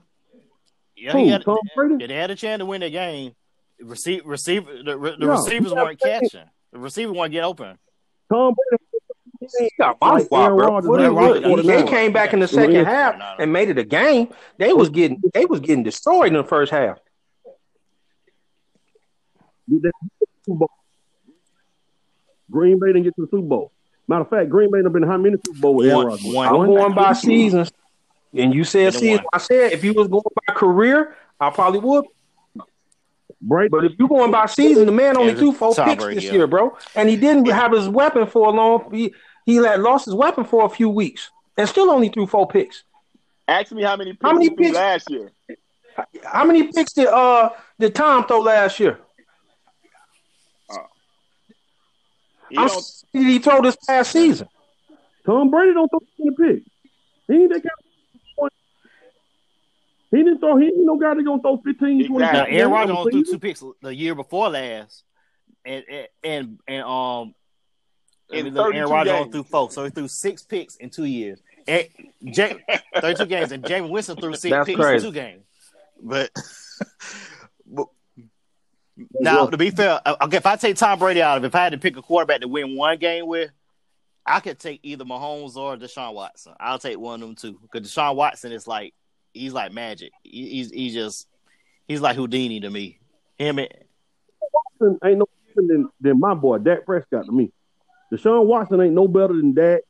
[0.95, 1.95] Yeah, Who, he had, Tom Brady?
[2.01, 3.33] yeah, they had a chance to win the game.
[3.81, 6.43] Receive, receive, the, the Yeah, receivers weren't catching.
[6.71, 7.77] The receiver weren't getting open.
[8.31, 9.51] Tom Brady.
[9.59, 10.69] he got body Aaron bro.
[10.71, 11.65] What and he- Aaron what- Rodgers.
[11.65, 12.83] They came back in the second Yeah.
[12.83, 13.35] half No, no.
[13.39, 14.31] and made it a game.
[14.59, 16.99] They was getting they was getting destroyed in the first half.
[19.67, 20.69] Did they get to the Super Bowl?
[22.51, 23.71] Green Bay didn't get to the Super Bowl.
[24.07, 26.33] Matter of fact, Green Bay done been how many Super Bowl with Aaron One- Rodgers?
[26.35, 26.47] one.
[26.47, 27.71] I'm going by seasons,
[28.35, 29.25] and you said Either season.
[29.33, 32.05] I said if you was going by career, I probably would.
[33.43, 36.23] Brady, But if you're going by season, the man only Yeah, threw four picks this
[36.25, 36.31] yeah.
[36.33, 38.93] year, bro, and he didn't have his weapon for a long.
[38.93, 39.15] He,
[39.47, 42.83] he had lost his weapon for a few weeks, and still only threw four picks.
[43.47, 45.31] Ask me how many picks How many he threw picks- last year.
[46.23, 48.99] How many picks did uh did Tom throw last year?
[52.49, 54.47] He How don't, many did he throw this past season?
[55.25, 56.63] Tom Brady don't throw in the pick.
[57.27, 57.69] He ain't that guy.
[60.11, 60.57] He didn't throw.
[60.57, 62.17] He ain't no guy that gonna throw 15, 20 Exactly.
[62.19, 65.03] Now, Aaron Rodgers only threw two picks the year before last,
[65.65, 67.33] and and and, and um,
[68.31, 70.75] I In mean, look, 32 Aaron Rodgers only threw four, so he threw six picks
[70.75, 71.41] in two years.
[71.67, 71.87] And
[72.31, 72.55] Jay,
[72.99, 75.07] thirty-two games, and Jameis Winston threw six That's picks crazy.
[75.07, 75.43] in two games.
[76.03, 76.31] But,
[77.67, 77.87] but
[79.19, 81.63] now, to be fair, uh, okay, if I take Tom Brady out of, if I
[81.63, 83.51] had to pick a quarterback to win one game with,
[84.25, 86.53] I could take either Mahomes or Deshaun Watson.
[86.59, 88.93] I'll take one of them two because Deshaun Watson is like
[89.33, 90.11] he's like magic.
[90.23, 91.27] He, he's he's just
[91.87, 92.99] he's like Houdini to me.
[93.37, 93.69] Him and
[94.53, 97.51] Watson ain't no better than, than my boy Dak Prescott to me.
[98.11, 99.81] Deshaun Watson ain't no better than Dak.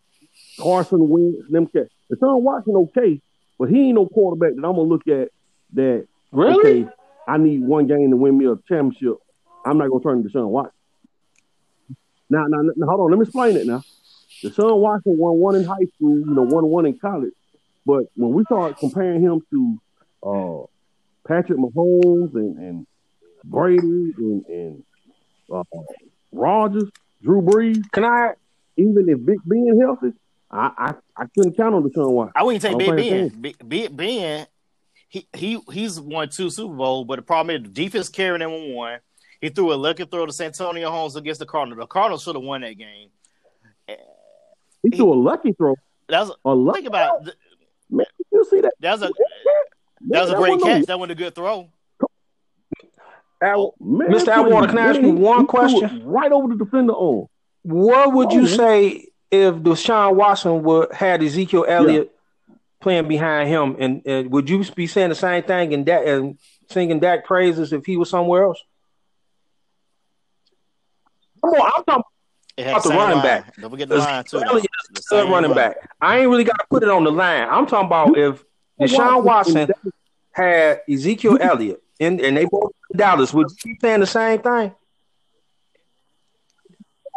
[0.59, 1.89] Carson Wentz, them cats.
[2.11, 3.21] Deshaun Watson okay,
[3.59, 5.29] but he ain't no quarterback that I'm gonna look at
[5.73, 6.07] that.
[6.31, 6.83] Really?
[6.83, 6.91] Okay,
[7.27, 9.17] I need one game to win me a championship.
[9.65, 10.73] I'm not gonna turn to Deshaun Watson.
[12.29, 13.11] Now, now, now, hold on.
[13.11, 13.83] Let me explain it now.
[14.41, 17.33] Deshaun Watson won one in high school, you know, won one in college.
[17.85, 19.81] But when we start comparing him to
[20.23, 20.65] uh,
[21.27, 22.87] Patrick Mahomes and, and
[23.43, 24.83] Brady and, and
[25.53, 25.63] uh,
[26.31, 26.89] Rogers,
[27.23, 28.33] Drew Brees, Can I?
[28.77, 30.13] even if Big Ben healthy,
[30.49, 32.33] I, I, I couldn't count on Deshaun Watson.
[32.35, 33.55] I wouldn't take Big Ben.
[33.67, 34.47] Big, Ben,
[35.07, 38.51] he he he's won two Super Bowls, but the problem is the defense carried him
[38.51, 38.99] in one.
[39.39, 41.79] He threw a lucky throw to Santonio Holmes against the Cardinals.
[41.79, 43.09] The Cardinals should have won that game.
[44.83, 45.75] He threw a lucky throw.
[46.07, 47.35] That's A lucky think about it.
[48.31, 48.39] Man.
[48.39, 48.73] You see that?
[48.79, 49.11] That was a
[50.09, 50.79] that was a great catch.
[50.81, 51.69] no- That wasn't a good throw.
[53.43, 54.25] Al- Man, Mr.
[54.25, 56.03] that Atwater, can I ask you one he threw it question?
[56.05, 57.27] Right over the defender on.
[57.63, 58.45] What would you Oh.
[58.45, 62.11] say if Deshaun Watson would had Ezekiel Elliott
[62.81, 66.37] playing behind him, and, and would you be saying the same thing and that and
[66.69, 68.61] singing Dak praises if he was somewhere else?
[71.43, 72.03] Come on, I'm talking
[72.57, 73.23] It had About the running line.
[73.23, 73.55] back.
[73.57, 74.37] Don't forget the line too.
[74.37, 74.49] Ezekiel.
[74.51, 75.55] Elliott The is good same running line.
[75.57, 75.89] back.
[76.01, 77.47] I ain't really got to put it on the line.
[77.49, 78.43] I'm talking about if
[78.79, 79.69] Deshaun Watson
[80.31, 84.39] had Ezekiel Elliott and, and they both in Dallas, would you be saying the same
[84.41, 84.73] thing?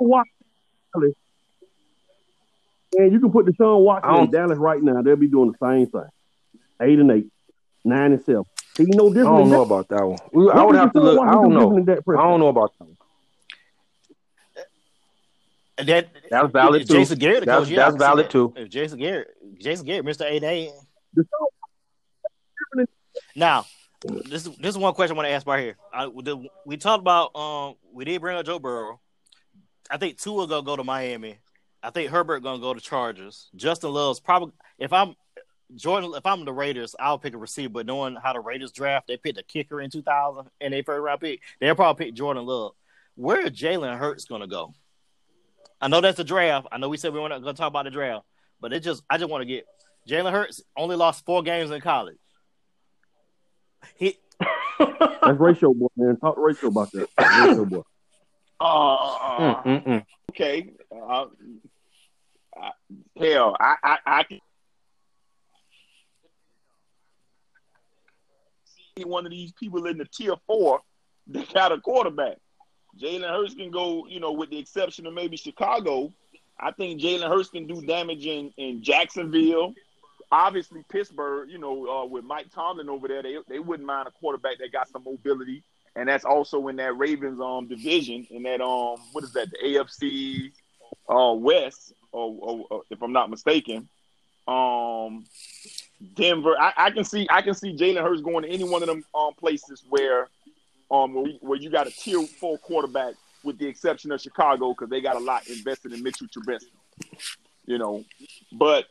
[0.01, 0.30] Watson.
[2.97, 5.03] And you can put Deshaun Watson in Dallas right now.
[5.03, 6.09] They'll be doing the same thing.
[6.80, 7.26] Eight and eight,
[7.85, 8.45] nine and seven.
[8.76, 9.74] He no I don't know that.
[9.74, 10.51] about that one.
[10.57, 11.20] I would have to look.
[11.20, 11.61] I don't know.
[11.78, 12.97] different than Dak I don't know about that one.
[15.76, 16.94] And That was valid too.
[16.94, 18.30] Jason Garrett, the That's- coach, yeah, that's valid that.
[18.30, 18.52] too.
[18.56, 20.70] If Jason Garrett, Jason Garrett, Mister Eight A.
[23.36, 23.66] Now,
[24.02, 25.76] this is this is one question I want to ask right here.
[25.92, 29.00] I, we, we talked about um we did bring up Joe Burrow.
[29.90, 31.38] I think Tua gonna go to Miami.
[31.82, 33.50] I think Herbert gonna go to Chargers.
[33.56, 35.14] Justin Love's probably if I'm
[35.74, 37.70] Jordan, if I'm the Raiders, I'll pick a receiver.
[37.70, 41.00] But knowing how the Raiders draft, they picked a kicker in 2000 and they first
[41.00, 41.40] round pick.
[41.60, 42.72] They'll probably pick Jordan Love.
[43.16, 44.74] Where Jalen Hurts gonna go?
[45.85, 46.66] I know that's the draft.
[46.72, 48.24] I know we said we weren't gonna talk about the draft,
[48.59, 49.66] but it just I just want to get
[50.09, 52.16] Jalen Hurts only lost four games in college.
[53.97, 54.16] He
[54.78, 56.16] That's ratio boy, man.
[56.16, 57.07] Talk to ratio about that.
[57.18, 57.82] ratio boy.
[58.61, 60.05] Uh, Mm-mm-mm.
[60.30, 60.70] okay.
[60.91, 61.26] Uh,
[62.57, 62.70] I,
[63.18, 64.39] hell, I, I, I can
[68.97, 70.80] see one of these people in the tier four
[71.26, 72.39] that got a quarterback.
[73.01, 76.12] Jalen Hurts can go, you know, with the exception of maybe Chicago.
[76.59, 79.74] I think Jalen Hurts can do damage in, in Jacksonville.
[80.30, 84.11] Obviously, Pittsburgh, you know, uh, with Mike Tomlin over there, they, they wouldn't mind a
[84.12, 85.62] quarterback that got some mobility.
[85.97, 89.59] And that's also in that Ravens um division, in that um what is that, the
[89.64, 90.51] AFC
[91.09, 93.88] uh West, or, or, or if I'm not mistaken.
[94.49, 95.24] Um
[96.14, 96.57] Denver.
[96.59, 99.05] I, I can see I can see Jalen Hurts going to any one of them
[99.14, 100.28] um places where
[100.95, 104.88] um where, where you got a tier four quarterback, with the exception of Chicago, because
[104.90, 106.70] they got a lot invested in Mitchell Trubisky.
[107.66, 108.05] You know,
[108.53, 108.84] but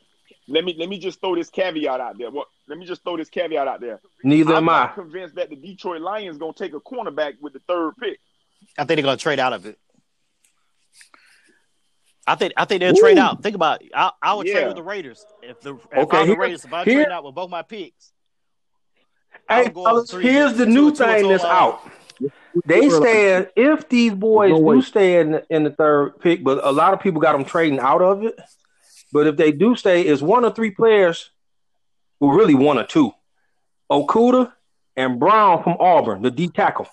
[0.47, 2.31] let me let me just throw this caveat out there.
[2.31, 2.47] What?
[2.67, 3.99] Let me just throw this caveat out there.
[4.23, 4.87] Neither I'm am I.
[4.87, 8.19] convinced that the Detroit Lions gonna take a cornerback with the third pick.
[8.77, 9.77] I think they're gonna trade out of it.
[12.25, 13.43] I think I think they'll trade out.
[13.43, 13.91] Think about it.
[13.93, 16.63] I, I would trade with the Raiders if the if Okay, I'm the Raiders.
[16.63, 18.12] If I here- trade out with both my picks,
[19.49, 21.81] Hey, I'll fellas, here's the new two- thing two- that's out.
[22.65, 26.63] They stand if these boys No do stay in the, in the third pick, but
[26.63, 28.39] a lot of people got them trading out of it.
[29.11, 31.31] But if they do stay, it's one or three players,
[32.19, 33.11] well, really one or two,
[33.91, 34.53] Okudah
[34.95, 36.87] and Brown from Auburn, the D tackle.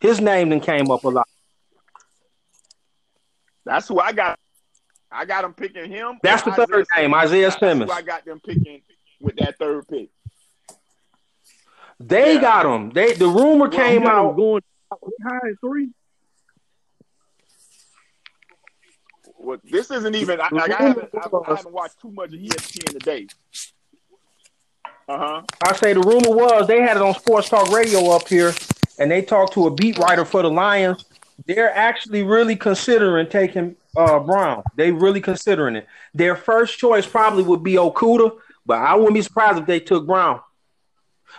[0.00, 1.28] His name then came up a lot.
[3.64, 4.38] That's who I got.
[5.10, 6.18] I got them picking him.
[6.22, 7.90] That's the third name, Isaiah Simmons.
[7.90, 8.82] I got them picking
[9.20, 10.08] with that third pick.
[12.00, 12.40] They Yeah.
[12.40, 12.90] got him.
[12.90, 14.36] They the rumor Well, came you got him out.
[14.36, 14.62] going
[15.24, 15.90] high at three.
[19.38, 20.40] Well, this isn't even.
[20.40, 23.26] I, like, I, haven't, I, I haven't watched too much of ESPN today.
[25.08, 25.42] Uh huh.
[25.66, 28.52] I say the rumor was they had it on Sports Talk Radio up here,
[28.98, 31.04] and they talked to a beat writer for the Lions.
[31.46, 34.64] They're actually really considering taking uh, Brown.
[34.76, 35.86] They really considering it.
[36.12, 38.36] Their first choice probably would be Okudah,
[38.66, 40.40] but I wouldn't be surprised if they took Brown.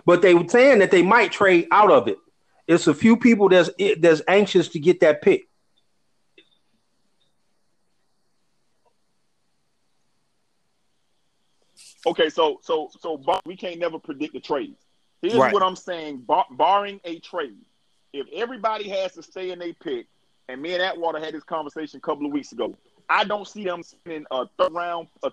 [0.05, 2.17] But they were saying that they might trade out of it.
[2.67, 3.69] It's a few people that's
[3.99, 5.47] that's anxious to get that pick.
[12.05, 14.85] Okay, so so so bar, we can't never predict the trades.
[15.21, 15.53] Here's Right.
[15.53, 17.57] what I'm saying: bar, barring a trade,
[18.13, 20.07] if everybody has to stay in their pick,
[20.47, 22.75] and me and Atwater had this conversation a couple of weeks ago,
[23.09, 25.31] I don't see them spending a third round a,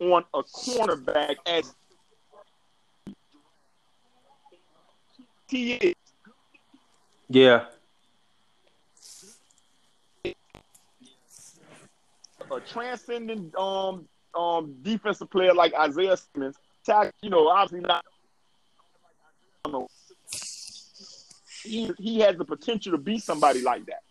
[0.00, 1.74] on a cornerback as
[5.48, 5.94] he is.
[7.28, 7.66] Yeah,
[12.50, 18.04] a transcendent um um defensive player like Isaiah Simmons, tack, you know, obviously not.
[19.64, 19.88] I don't know.
[21.62, 24.02] He he has the potential to be somebody like that.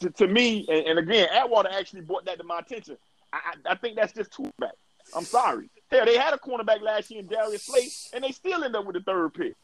[0.00, 2.96] To, to me, and, and again, Atwater actually brought that to my attention.
[3.32, 4.72] I, I I think that's just too bad.
[5.14, 5.68] I'm sorry.
[5.90, 8.84] Hell, they had a cornerback last year in Darius Slay, and they still end up
[8.86, 9.54] with the third pick.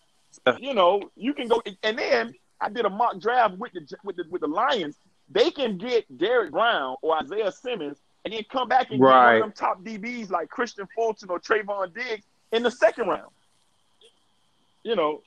[0.59, 4.17] You know, you can go, and then I did a mock draft with the with
[4.17, 4.97] the with the Lions.
[5.31, 9.13] They can get Derrick Brown or Isaiah Simmons, and then come back and Right.
[9.13, 13.09] get one of them top DBs like Kristian Fulton or Trevon Diggs in the second
[13.09, 13.31] round.
[14.83, 15.23] You know,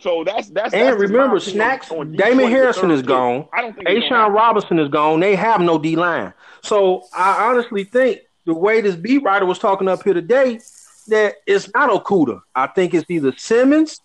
[0.00, 0.74] so that's that's.
[0.74, 3.48] And that's remember, Snacks, on Damon Harrison is gone.
[3.52, 4.34] I don't think A'Shawn.
[4.34, 5.20] Robinson is gone.
[5.20, 6.34] They have no D line.
[6.62, 10.60] So I honestly think the way this beat writer was talking up here today,
[11.08, 12.40] that it's not Okudah.
[12.54, 14.00] I think it's either Simmons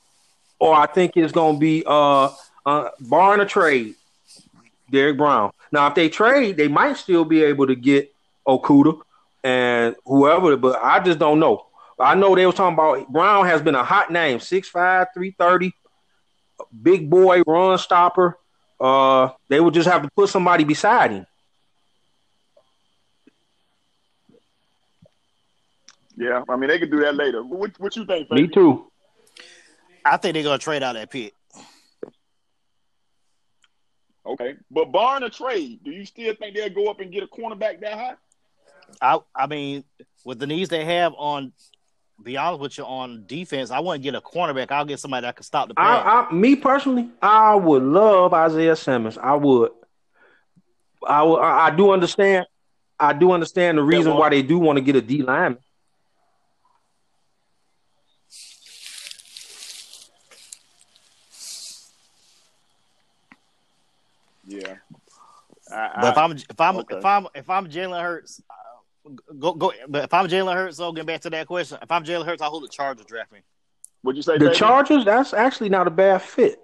[0.60, 2.30] or I think it's gonna be uh
[2.66, 3.96] uh barring a trade,
[4.90, 5.52] Derrick Brown.
[5.72, 8.14] Now if they trade, they might still be able to get
[8.48, 9.00] Okudah
[9.44, 11.68] and whoever, but I just don't know.
[12.00, 15.72] I know they were talking about Brown has been a hot name, 6'5, 330,
[16.82, 18.38] big boy, run stopper.
[18.80, 21.28] Uh, they would just have to put somebody beside him.
[26.22, 27.44] Yeah, I mean they could do that later.
[27.44, 28.30] What what you think?
[28.30, 28.52] Me Fabion?
[28.52, 28.92] too.
[30.06, 31.34] I think they're gonna trade out that pick.
[34.24, 37.28] Okay, but barring a trade, do you still think they'll go up and get a
[37.28, 38.14] cornerback that high?
[39.02, 39.84] I I mean,
[40.24, 41.54] with the needs they have on,
[42.22, 44.70] be honest with you, on defense, I wouldn't get a cornerback.
[44.70, 46.06] I'll get somebody that can stop the pass.
[46.06, 49.18] I, I, me personally, I would love Isaiah Simmons.
[49.18, 49.72] I would.
[51.04, 52.46] I would, I, I do understand.
[53.00, 55.58] I do understand the reason why they do want to get a D lineman.
[64.52, 64.76] Yeah.
[65.72, 66.98] I, but if I- I'm if I'm okay.
[66.98, 69.72] if I'm if I'm Jalen Hurts, uh, go go.
[69.88, 72.42] But if I'm Jalen Hurts, so getting back to that question, if I'm Jalen Hurts,
[72.42, 73.40] I hope the Chargers draft me.
[74.02, 74.34] what'd you say?
[74.34, 74.56] The Fabion?
[74.56, 76.60] Chargers, that's actually not a bad fit.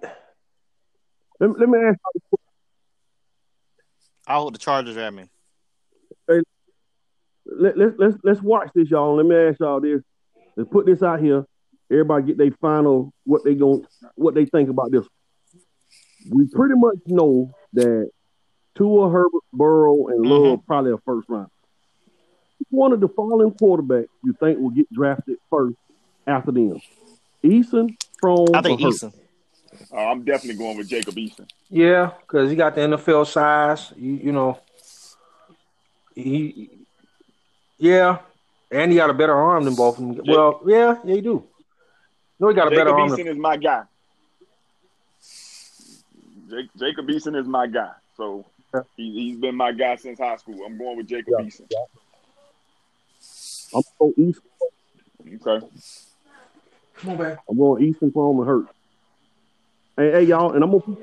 [1.40, 2.38] Let, me- let me ask you,
[4.26, 5.24] I hope the Chargers draft me.
[7.46, 9.16] let, let, let's let's watch this, y'all.
[9.16, 10.02] Let me ask y'all this.
[10.56, 11.44] Let's put this out here.
[11.90, 13.84] Everybody get their final what they going
[14.16, 15.06] what they think about this.
[16.28, 18.10] We pretty much know that
[18.78, 21.50] Tua, Herbert, Burrow, and Love probably a first round.
[22.70, 25.76] One of the following quarterbacks you think will get drafted first
[26.26, 26.80] after them?
[27.44, 29.02] Eason, Strong, I think or Hurts?
[29.02, 29.12] Eason.
[29.92, 31.48] Uh, I'm definitely going with Jacob Eason.
[31.70, 33.92] Yeah, because he got the NFL size.
[33.96, 34.58] You, you know,
[36.14, 36.70] he,
[37.78, 38.18] yeah,
[38.70, 40.20] and he got a better arm than both of them.
[40.26, 41.44] Well, yeah, yeah, he do.
[42.40, 43.10] No, he got a Jacob better arm.
[43.10, 43.82] Eason Than, is my guy.
[46.48, 47.92] Jake, Jacob Eason is my guy.
[48.16, 48.57] So Yeah.
[48.96, 50.62] He, he's been my guy since high school.
[50.66, 51.44] I'm going with Jacob Yeah.
[51.46, 51.66] Eason.
[53.74, 54.40] I'm going East.
[55.46, 55.66] Okay.
[56.96, 57.38] Come on, back.
[57.48, 58.66] I'm going Eason, Fromm, and Hurt.
[59.96, 60.98] Hey, hey, y'all, and I'm gonna put,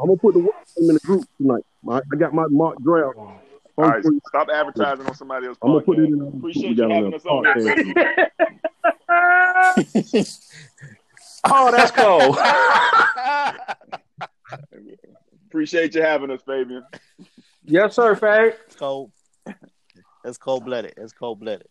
[0.00, 1.64] I'm gonna put the work in the group tonight.
[1.88, 3.16] I, I got my mock draft.
[3.16, 3.40] All
[3.76, 4.02] right.
[4.28, 5.58] Stop advertising on somebody else.
[5.62, 6.18] I'm gonna put it in.
[6.18, 7.44] the- Appreciate you got having us on.
[7.44, 8.30] podcast.
[11.50, 12.36] Oh, that's cold.
[15.58, 16.84] Appreciate you having us, Fabion.
[17.64, 18.54] yes, sir, Fag.
[18.66, 19.10] It's cold.
[20.24, 20.94] It's cold blooded.
[20.96, 21.66] It's cold blooded.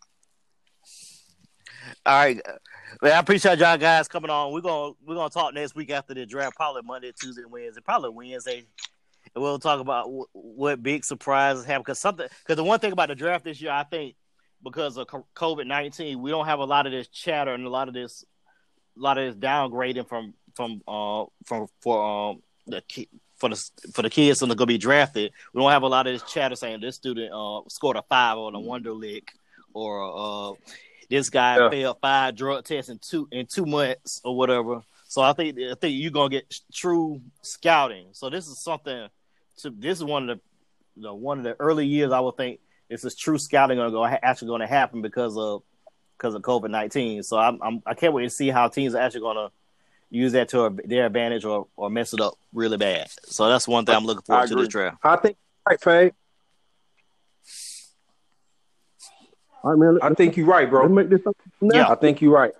[2.05, 2.35] All right.
[3.01, 4.51] Man, I appreciate y'all guys coming on.
[4.51, 8.09] We're gonna we're gonna talk next week after the draft, probably Monday, Tuesday, Wednesday, probably
[8.09, 8.65] Wednesday.
[9.33, 11.83] And we'll talk about w- what big surprises happen.
[11.83, 14.17] Because something, because the one thing about the draft this year, I think,
[14.61, 17.87] because of COVID nineteen, we don't have a lot of this chatter and a lot
[17.87, 18.25] of this,
[18.97, 23.07] a lot of this downgrading from from uh from for um the ki-
[23.37, 25.31] for the for the kids that are gonna be drafted.
[25.53, 28.37] We don't have a lot of this chatter saying this student uh scored a five
[28.37, 29.29] on a Wonderlic
[29.73, 30.55] or uh
[31.09, 31.69] this guy Yeah.
[31.69, 34.81] failed five drug tests in two in two months or whatever.
[35.07, 38.07] So I think I think you're gonna get true scouting.
[38.11, 39.07] So this is something.
[39.61, 40.43] To this is one of the,
[40.95, 42.59] you know, one of the early years I would think
[42.89, 45.63] this is true scouting gonna go actually going to happen because of
[46.17, 47.23] because of COVID nineteen.
[47.23, 49.49] So I'm, I'm I can't wait to see how teams are actually gonna
[50.09, 53.09] use that to their advantage or or mess it up really bad.
[53.25, 54.97] So that's one thing I'm looking forward to this draft.
[55.03, 55.37] I think
[55.67, 56.13] right, Fade.
[59.63, 59.99] All right, man.
[60.01, 60.87] I Let's, think you're right, bro.
[60.87, 61.35] make this up.
[61.61, 61.89] Yeah.
[61.89, 62.53] I think you're right.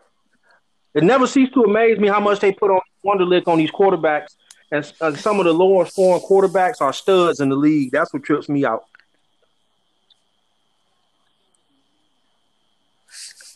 [0.94, 4.36] It never ceased to amaze me how much they put on Wonderlic on these quarterbacks,
[4.72, 7.92] and uh, some of the lower scoring quarterbacks are studs in the league.
[7.92, 8.84] That's what trips me out.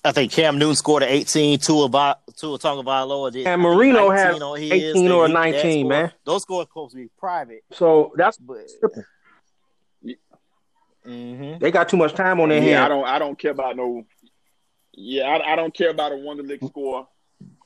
[0.03, 3.47] I think Cam Newton scored an 18, Tua, Va- Tua Tagovailoa did.
[3.47, 4.71] And Marino has 19 on his.
[4.95, 6.11] 18 or 19, score- man.
[6.25, 8.67] Those scores supposed to be private, So that's but
[11.03, 12.89] hmm they got too much time on their Yeah, I hands.
[12.89, 14.05] don't I don't care about no.
[14.93, 17.07] Yeah, I, I don't care about a Wonderlic score.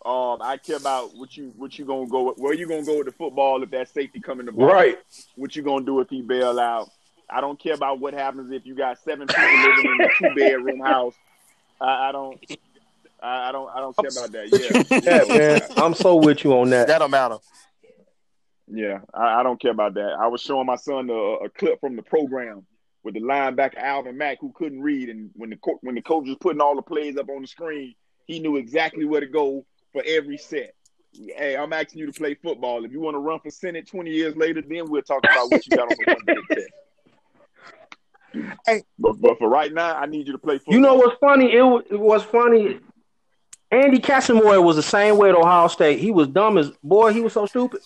[0.05, 2.97] Um, I care about what you what you gonna go with, where you gonna go
[2.97, 4.67] with the football if that safety coming to ball.
[4.67, 4.97] Right.
[5.35, 6.89] What you gonna do if he bail out?
[7.29, 10.35] I don't care about what happens if you got seven people living in a two
[10.35, 11.15] bedroom house.
[11.81, 12.39] I, I don't.
[13.25, 13.69] I, I don't.
[13.75, 14.49] I don't care about that.
[15.03, 15.61] Yeah, Yeah, man.
[15.77, 16.87] I'm so with you on that.
[16.87, 17.37] that don't matter.
[18.67, 20.15] Yeah, I, I don't care about that.
[20.19, 22.65] I was showing my son a, a clip from the program
[23.03, 26.27] with the linebacker Alvin Mack who couldn't read, and when the co- when the coach
[26.27, 27.95] was putting all the plays up on the screen,
[28.25, 30.73] he knew exactly where to go for every set.
[31.13, 32.83] Hey, I'm asking you to play football.
[32.83, 35.65] If you want to run for Senate 20 years later, then we'll talk about what
[35.65, 36.67] you got on the one day test.
[38.65, 38.83] Hey.
[38.99, 40.73] But, but for right now, I need you to play football.
[40.73, 41.53] You know what's funny?
[41.53, 42.79] It, wa- it was funny.
[43.71, 45.99] Andy Katzenmoyer was the same way at Ohio State.
[45.99, 47.13] He was dumb as boy.
[47.13, 47.81] He was so stupid.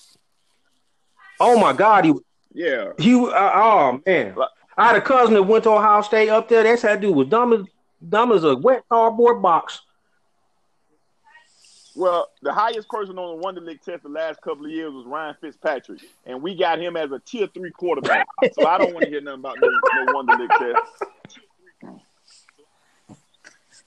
[1.40, 2.14] Oh my God, he
[2.54, 2.92] Yeah.
[2.98, 3.16] he.
[3.16, 4.36] Uh, oh man,
[4.78, 6.64] I had a cousin that went to Ohio State up there.
[6.64, 7.62] That's that dude was dumb as
[8.08, 9.82] dumb as a wet cardboard box.
[11.96, 15.36] Well, the highest person on the Wonderlic test the last couple of years was Ryan
[15.42, 18.28] Fitzpatrick, and we got him as a tier three quarterback.
[18.54, 19.70] so I don't want to hear nothing about no,
[20.06, 22.00] no Wonderlic test.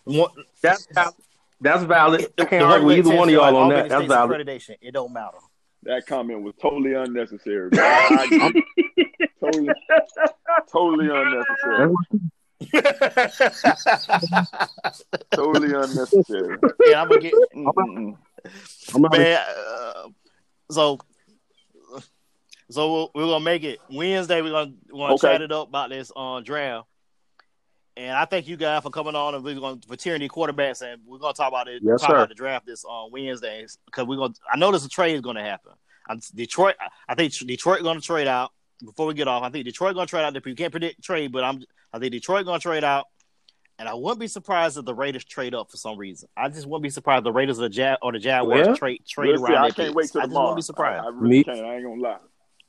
[0.04, 0.30] One-
[0.60, 1.14] That's valid.
[1.62, 2.26] That's valid.
[2.38, 3.88] I can't argue with one-way either one of y'all like on that.
[3.88, 4.46] That's valid.
[4.46, 5.38] Accreditation, it don't matter.
[5.84, 7.70] That comment was totally unnecessary.
[7.70, 7.82] bro.
[7.82, 8.28] I,
[9.00, 9.06] I,
[9.40, 9.74] totally,
[10.70, 11.94] totally unnecessary.
[15.34, 16.58] Totally unnecessary.
[16.86, 18.16] yeah, mm, I'm gonna get Mm-mm-mm.
[18.94, 19.40] I'm man.
[19.66, 20.08] Uh,
[20.70, 20.98] so,
[22.70, 24.42] so we're, we're gonna make it Wednesday.
[24.42, 25.32] We're gonna we're gonna Okay.
[25.32, 26.86] chat it up about this on draft.
[27.96, 30.80] And I thank you guys for coming on and we're going to for tyranny quarterbacks
[30.82, 31.82] and we're gonna talk about it.
[31.84, 32.16] Yes, talk sir.
[32.16, 34.34] about the draft this uh, on Wednesdays because we're gonna.
[34.50, 35.72] I know there's a trade is gonna happen.
[36.08, 36.74] I'm, Detroit.
[37.08, 38.50] I think Detroit going to trade out
[38.84, 39.42] before we get off.
[39.44, 40.34] I think Detroit going to trade out.
[40.46, 41.62] You can't predict trade, but I'm.
[41.92, 43.06] I think Detroit going to trade out.
[43.78, 46.28] And I wouldn't be surprised if the Raiders trade up for some reason.
[46.36, 48.74] I just wouldn't be surprised if the Raiders or the, Jag- or the Jaguars Yeah.
[48.74, 49.56] trade trade We'll around.
[49.64, 49.94] I can't picks.
[49.94, 50.44] wait till I just tomorrow.
[50.48, 51.04] wouldn't be surprised.
[51.04, 51.60] I, I really Me- can't.
[51.60, 52.16] I ain't gonna lie.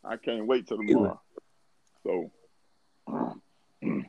[0.06, 1.22] I can't wait till tomorrow.
[2.04, 2.32] So,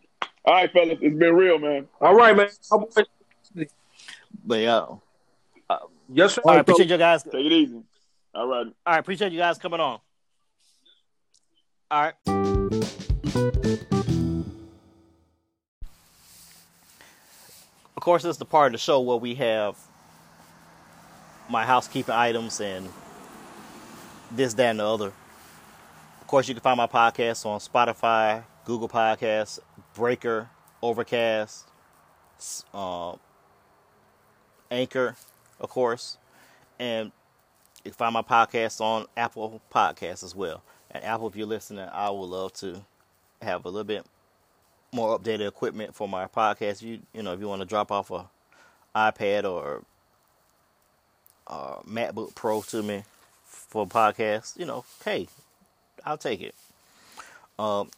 [0.44, 1.86] all right, fellas, it's been real, man.
[2.00, 2.48] All right, man.
[4.46, 4.88] But yeah, uh,
[5.68, 6.42] all Yes, sir.
[6.44, 6.60] right.
[6.60, 7.22] Appreciate you guys.
[7.22, 7.82] Take it easy.
[8.34, 8.66] All right.
[8.66, 10.00] All right, appreciate you guys coming on.
[11.90, 12.14] All right.
[17.96, 19.78] Of course, this is the part of the show where we have
[21.48, 22.88] my housekeeping items and
[24.30, 25.12] this, that, and the other.
[26.20, 29.58] Of course, you can find my podcast on Spotify, Google Podcasts,
[29.94, 30.50] Breaker,
[30.82, 31.68] Overcast,
[32.72, 33.14] uh,
[34.70, 35.16] Anchor,
[35.60, 36.18] of course,
[36.78, 37.12] and
[37.84, 40.62] you can find my podcast on Apple Podcasts as well.
[40.90, 42.84] And Apple, if you're listening, I would love to
[43.42, 44.04] have a little bit
[44.92, 46.82] more updated equipment for my podcast.
[46.82, 48.28] You you know, if you want to drop off a
[48.94, 49.82] iPad or
[51.46, 53.04] uh, MacBook Pro to me
[53.44, 55.28] for a podcast, you know, hey,
[56.04, 56.54] I'll take it.
[57.58, 57.90] Um,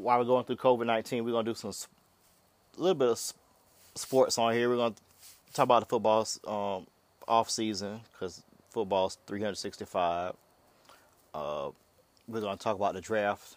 [0.00, 3.32] while we're going through COVID nineteen, we're gonna do some a little bit of
[3.94, 4.68] sports on here.
[4.68, 4.94] We're gonna
[5.52, 6.86] talk about the football um,
[7.28, 10.34] off season because football's 365.
[11.34, 11.70] Uh,
[12.28, 13.56] we're gonna talk about the draft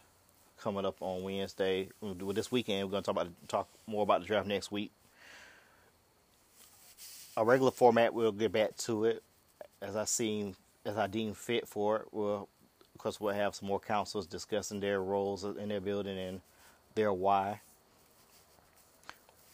[0.60, 1.90] coming up on Wednesday.
[2.02, 4.92] Well, this weekend, we're gonna talk about talk more about the draft next week.
[7.36, 8.14] a regular format.
[8.14, 9.24] We'll get back to it
[9.82, 12.08] as I seem as I deem fit for it.
[12.12, 12.48] We'll,
[13.04, 16.42] course, we'll have some more counselors discussing their roles in their building and
[16.96, 17.62] their why.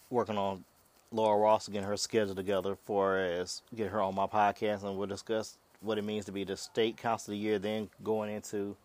[0.10, 0.64] Working on
[1.12, 5.08] Laura Ross getting her schedule together for as get her on my podcast, and we'll
[5.08, 8.76] discuss what it means to be the state council of the year, then going into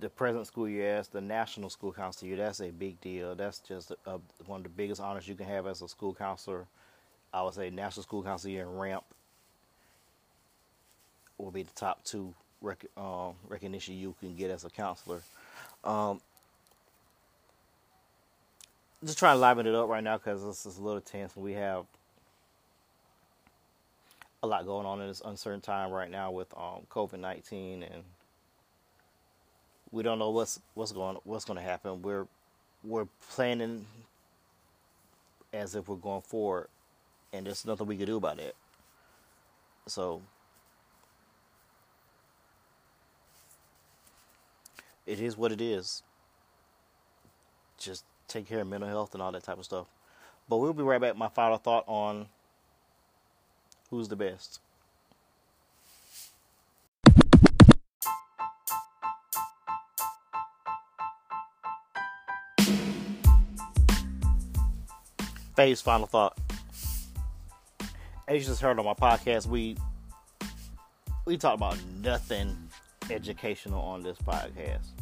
[0.00, 2.36] the present school year as the national school council year.
[2.36, 3.34] That's a big deal.
[3.34, 6.66] That's just a, one of the biggest honors you can have as a school counselor.
[7.32, 9.04] I would say national school council year and RAMP
[11.38, 15.20] will be the top two rec- um, recognition you can get as a counselor.
[15.84, 16.20] Um,
[19.04, 21.52] just trying to liven it up right now because this is a little tense we
[21.52, 21.84] have
[24.42, 28.02] a lot going on in this uncertain time right now with um, COVID nineteen and
[29.90, 32.02] we don't know what's what's going what's going to happen.
[32.02, 32.26] We're
[32.84, 33.86] we're planning
[35.52, 36.68] as if we're going forward,
[37.32, 38.54] and there's nothing we can do about it.
[39.86, 40.22] So
[45.06, 46.02] it is what it is.
[47.78, 49.86] Just take care of mental health and all that type of stuff.
[50.48, 51.16] But we'll be right back.
[51.16, 52.26] My final thought on
[53.90, 54.60] who's the best.
[65.54, 66.36] Phase final thought.
[68.28, 69.76] As you just heard on my podcast, we
[71.24, 72.56] we talk about nothing
[73.10, 74.95] educational on this podcast.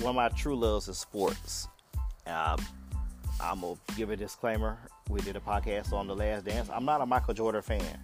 [0.00, 1.68] One of my true loves is sports.
[2.26, 2.56] Um,
[3.38, 4.78] I'm gonna give a disclaimer.
[5.10, 6.70] We did a podcast on the Last Dance.
[6.72, 8.00] I'm not a Michael Jordan fan.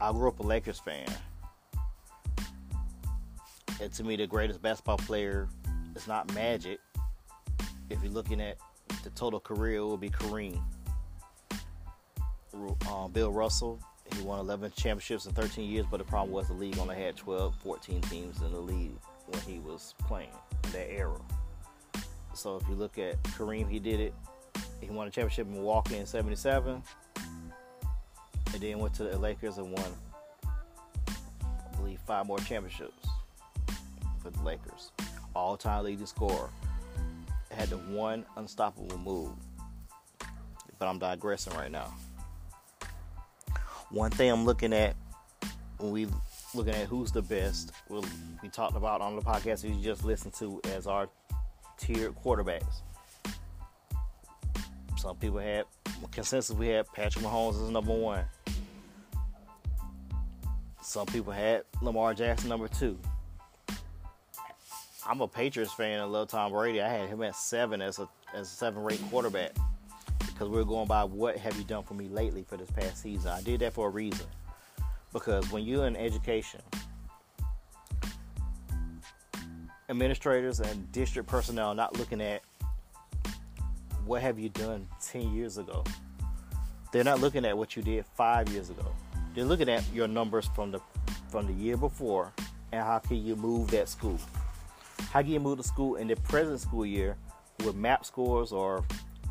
[0.00, 1.06] I grew up a Lakers fan.
[3.78, 5.48] And to me, the greatest basketball player
[5.94, 6.80] is not Magic.
[7.90, 8.56] If you're looking at
[9.04, 10.62] the total career, it will be Kareem.
[12.90, 13.78] Um, Bill Russell,
[14.14, 17.16] he won 11 championships in 13 years, but the problem was the league only had
[17.16, 18.96] 12, 14 teams in the league
[19.26, 20.30] when he was playing
[20.72, 21.20] that era.
[22.34, 24.14] So if you look at Kareem, he did it.
[24.80, 26.82] He won a championship in Milwaukee in 77,
[28.52, 29.92] and then went to the Lakers and won,
[30.46, 33.06] I believe, five more championships
[34.22, 34.90] for the Lakers.
[35.34, 36.50] All time leading scorer.
[37.50, 39.30] Had the one unstoppable move.
[40.78, 41.92] But I'm digressing right now.
[43.90, 44.94] One thing I'm looking at
[45.78, 46.06] when we
[46.56, 48.04] looking at who's the best, we'll,
[48.42, 51.08] we talked about on the podcast you just listened to as our
[51.78, 52.80] tiered quarterbacks.
[54.96, 55.64] Some people had
[56.10, 58.24] consensus we had Patrick Mahomes as number one.
[60.82, 62.98] Some people had Lamar Jackson number two.
[65.06, 66.80] I'm a Patriots fan and love Tom Brady.
[66.80, 69.52] I had him at seven as a as a seven rate quarterback
[70.18, 73.02] because we are going by what have you done for me lately for this past
[73.02, 73.30] season.
[73.30, 74.26] I did that for a reason
[75.12, 76.60] because when you're in education,
[79.88, 82.42] administrators and district personnel are not looking at
[84.04, 85.84] what have you done 10 years ago.
[86.92, 88.86] They're not looking at what you did five years ago.
[89.34, 90.80] They're looking at your numbers from the
[91.28, 92.32] from the year before
[92.72, 94.18] and how can you move that school.
[95.10, 97.16] How can you move the school in the present school year
[97.64, 98.84] with MAP scores or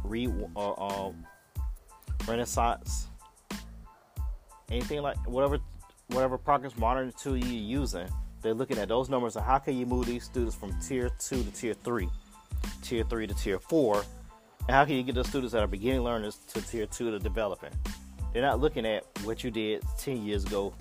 [0.04, 1.26] read or um,
[2.28, 3.08] Renaissance,
[4.72, 5.60] anything like whatever
[6.08, 8.08] whatever progress monitoring tool you're using,
[8.42, 11.44] they're looking at those numbers and how can you move these students from tier two
[11.44, 12.10] to tier three,
[12.82, 14.04] tier three to tier four,
[14.68, 17.20] and how can you get those students that are beginning learners to tier two to
[17.20, 17.72] developing?
[18.34, 20.74] They're not looking at what you did 10 years ago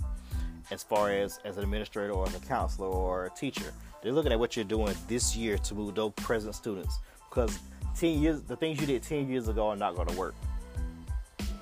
[0.71, 3.73] as far as as an administrator or as a counselor or a teacher.
[4.03, 6.99] They're looking at what you're doing this year to move those present students
[7.31, 7.59] because
[7.97, 10.35] 10 years the things you did 10 years ago are not going to work.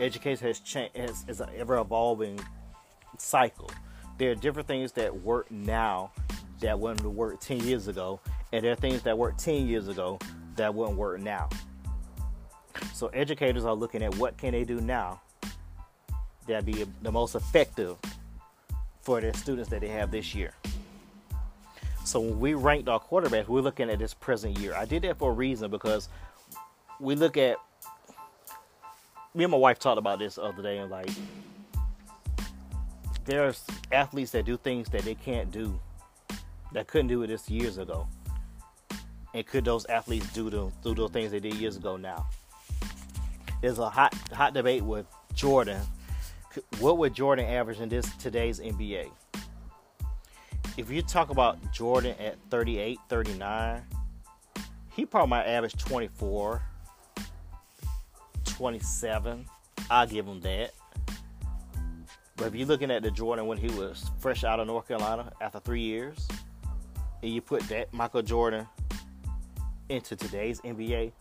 [0.03, 2.41] Education has changed is an ever evolving
[3.19, 3.70] cycle.
[4.19, 6.11] There are different things that work now
[6.61, 8.19] that wouldn't work 10 years ago,
[8.53, 10.19] and there are things that work 10 years ago
[10.57, 11.49] that wouldn't work now.
[12.93, 15.20] So educators are looking at what can they do now
[16.49, 17.97] that be the most effective
[19.03, 20.53] for their students that they have this year.
[22.05, 24.74] So when we ranked our quarterbacks, we're looking at this present year.
[24.74, 26.09] I did that for a reason because
[26.99, 27.57] we look at
[29.35, 31.09] me and my wife talked about this the other day and like
[33.25, 35.79] there's athletes that do things that they can't do
[36.73, 38.07] that couldn't do it this years ago.
[39.35, 42.27] And could those athletes do do those things they did years ago now?
[43.61, 45.81] There's a hot hot debate with Jordan.
[46.81, 49.11] What would Jordan average in this today's NBA?
[50.77, 53.83] If you talk about Jordan at 38, 39,
[54.95, 56.63] he probably might average 24,
[58.57, 59.47] 27.
[59.91, 60.73] I'll give him that.
[62.37, 65.33] But if you're looking at the Jordan when he was fresh out of North Carolina
[65.41, 66.27] after three years,
[67.23, 68.66] and you put that Michael Jordan
[69.89, 71.12] into today's NBA,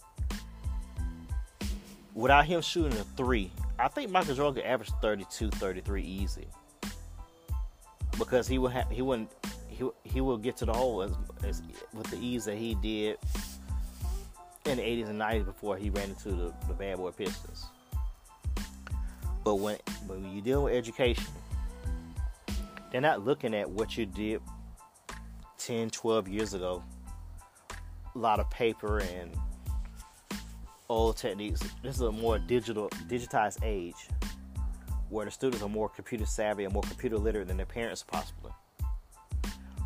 [2.14, 6.48] without him shooting a three, I think Michael Jordan could average 32, 33 easy.
[8.18, 9.30] Because he would have, he wouldn't
[9.68, 11.12] he he will get to the hole as,
[11.44, 11.64] as
[11.94, 13.18] with the ease that he did
[14.66, 17.66] in the 80s and 90s before he ran into the, the bad boy Pistons.
[19.44, 21.26] But when when you deal with education,
[22.92, 24.42] they're not looking at what you did
[25.58, 26.84] 10, 12 years ago.
[28.14, 29.36] A lot of paper and
[30.90, 31.62] old techniques.
[31.82, 34.10] This is a more digital, digitized age
[35.10, 38.52] where the students are more computer savvy and more computer literate than their parents possibly.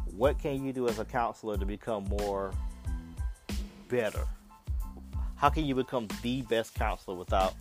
[0.05, 2.51] What can you do as a counselor to become more
[3.87, 4.25] better?
[5.35, 7.53] How can you become the best counselor without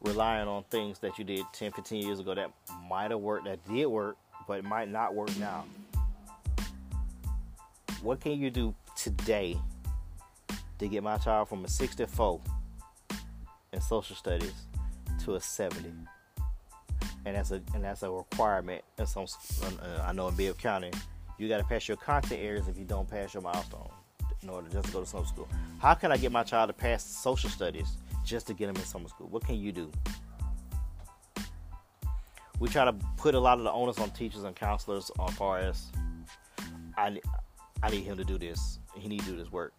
[0.00, 2.50] relying on things that you did 10, 15 years ago that
[2.88, 4.16] might have worked, that did work,
[4.46, 5.64] but might not work now?
[8.02, 9.58] What can you do today
[10.78, 12.40] to get my child from a 64
[13.72, 14.54] in social studies
[15.24, 15.92] to a 70?
[17.26, 19.26] And that's a and that's a requirement in some.
[19.62, 20.90] Uh, I know in Bibb County,
[21.36, 23.90] you got to pass your content areas if you don't pass your milestone
[24.42, 25.48] in order just go to summer school.
[25.80, 28.82] How can I get my child to pass social studies just to get them in
[28.82, 29.28] summer school?
[29.28, 29.90] What can you do?
[32.58, 35.58] We try to put a lot of the onus on teachers and counselors as far
[35.58, 35.86] as
[36.96, 37.18] I,
[37.82, 38.78] I need him to do this.
[38.94, 39.72] He need to do this work.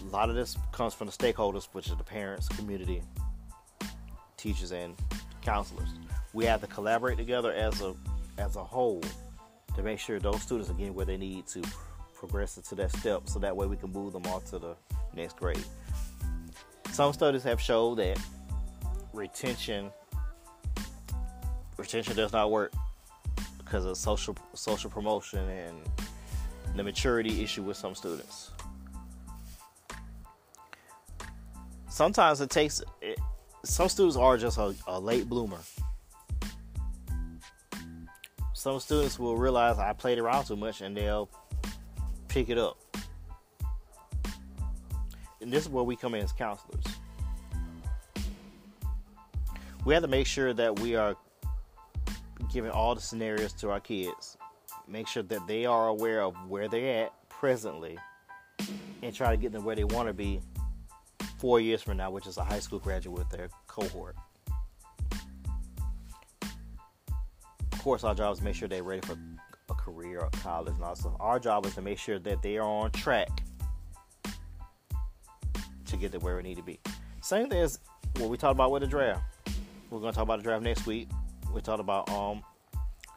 [0.00, 3.02] A lot of this comes from the stakeholders, which is the parents, community,
[4.38, 4.94] teachers, and
[5.42, 5.88] counselors.
[6.32, 7.94] We have to collaborate together as a
[8.38, 9.02] as a whole
[9.76, 11.62] to make sure those students are getting where they need to
[12.20, 14.76] progress to that step, so that way we can move them on to the
[15.16, 15.64] next grade.
[16.92, 18.20] Some studies have showed that
[19.14, 19.90] retention
[21.78, 22.74] retention does not work
[23.58, 25.76] because of social social promotion and
[26.76, 28.50] the maturity issue with some students.
[31.88, 33.18] Sometimes it takes it,
[33.64, 35.58] some students are just a, a late bloomer.
[38.52, 41.30] Some students will realize I played around too much and they'll
[42.30, 42.78] pick it up.
[45.42, 46.84] And this is where we come in as counselors.
[49.84, 51.16] We have to make sure that we are
[52.52, 54.36] giving all the scenarios to our kids
[54.90, 57.96] make sure that they are aware of where they're at presently
[59.02, 60.40] and try to get them where they want to be
[61.38, 64.16] four years from now, which is a high school graduate with their cohort.
[67.72, 69.16] Of course, our job is to make sure they're ready for
[69.70, 72.66] a career or college and also our job is to make sure that they are
[72.66, 73.28] on track
[75.86, 76.78] to get to where we need to be.
[77.20, 77.78] Same thing as
[78.16, 79.22] what we talked about with the draft.
[79.90, 81.08] We're gonna talk about the draft next week.
[81.52, 82.42] We talked about um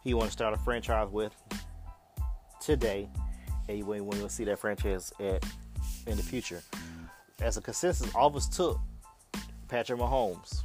[0.03, 1.33] he want to start a franchise with
[2.59, 3.09] today,
[3.69, 5.45] and when will see that franchise at
[6.07, 6.61] in the future.
[7.41, 8.79] As a consensus, all of us took
[9.69, 10.63] Patrick Mahomes,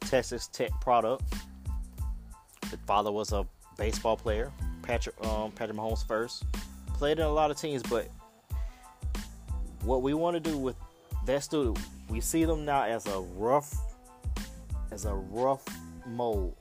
[0.00, 1.22] Texas Tech product.
[2.68, 3.46] His father was a
[3.80, 4.52] baseball player.
[4.82, 6.44] Patrick um, Patrick Mahomes first
[6.92, 8.08] played in a lot of teams, but
[9.82, 10.76] what we want to do with
[11.24, 11.78] that student,
[12.10, 13.74] we see them now as a rough,
[14.90, 15.64] as a rough
[16.06, 16.54] mold.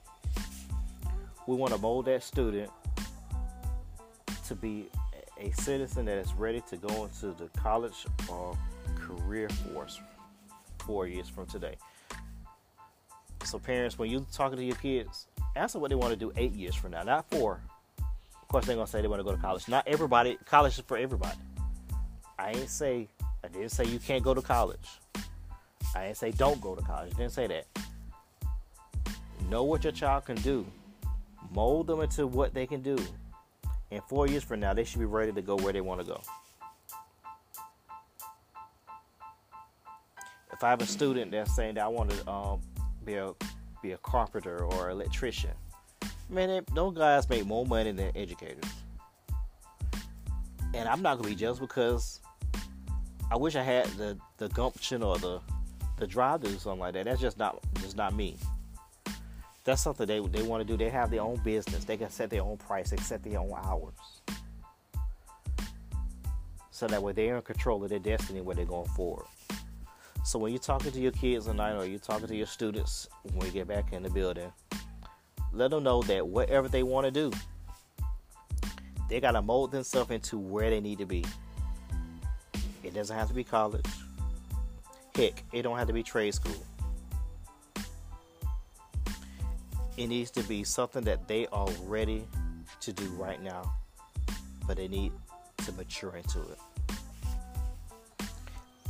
[1.45, 2.71] We want to mold that student
[4.47, 4.89] to be
[5.37, 8.57] a citizen that is ready to go into the college or
[8.95, 9.99] career force
[10.79, 11.75] four years from today.
[13.43, 16.31] So, parents, when you're talking to your kids, ask them what they want to do
[16.35, 17.61] eight years from now, not four.
[17.99, 19.67] Of course, they're gonna say they want to go to college.
[19.67, 20.37] Not everybody.
[20.45, 21.37] College is for everybody.
[22.37, 23.07] I ain't say.
[23.43, 24.99] I didn't say you can't go to college.
[25.95, 27.13] I didn't say don't go to college.
[27.13, 27.67] I didn't say that.
[29.49, 30.65] Know what your child can do.
[31.51, 32.97] Mold them into what they can do
[33.91, 36.05] and four years from now, they should be ready to go where they want to
[36.05, 36.21] go.
[40.53, 42.61] If I have a student that's saying that I want to um,
[43.05, 43.33] be a
[43.81, 45.51] be a carpenter or electrician,
[46.29, 48.63] man, those guys make more money than educators.
[50.73, 52.21] And I'm not gonna be jealous because
[53.31, 55.39] I wish I had the the gumption or the
[55.97, 57.05] the drive to do something like that.
[57.05, 58.37] That's just not just not me
[59.69, 60.77] that's something they they want to do.
[60.77, 61.83] They have their own business.
[61.83, 62.89] They can set their own price.
[62.89, 63.93] They set their own hours.
[66.71, 69.25] So that way they're in control of their destiny when they're going forward.
[70.29, 73.39] So when you're talking to your kids tonight or you're talking to your students when
[73.39, 74.53] we get back in the building,
[75.51, 77.31] let them know that whatever they want to do,
[79.09, 81.25] they got to mold themselves into where they need to be.
[82.83, 83.87] It doesn't have to be college.
[85.15, 86.63] Heck, it don't have to be trade school.
[89.97, 92.23] It needs to be something that they are ready
[92.81, 93.73] to do right now,
[94.67, 95.11] but they need
[95.65, 96.59] to mature into it.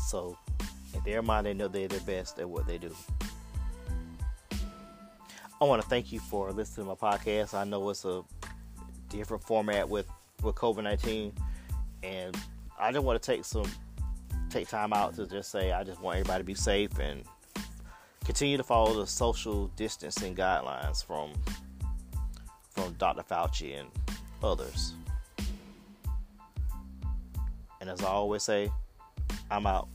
[0.02, 0.38] So,
[1.10, 2.94] their mind, they know they're the best at what they do.
[5.62, 7.54] I want to thank you for listening to my podcast.
[7.54, 8.24] I know it's a
[9.10, 10.08] different format with
[10.42, 11.34] with COVID nineteen,
[12.04, 12.38] and
[12.80, 13.70] I just want to take some
[14.50, 17.24] take time out to just say I just want everybody to be safe and
[18.24, 21.34] continue to follow the social distancing guidelines from
[22.70, 23.24] from Dr.
[23.24, 23.90] Fauci and
[24.42, 24.94] others.
[27.82, 28.72] And as I always say,
[29.52, 29.90] I'm out.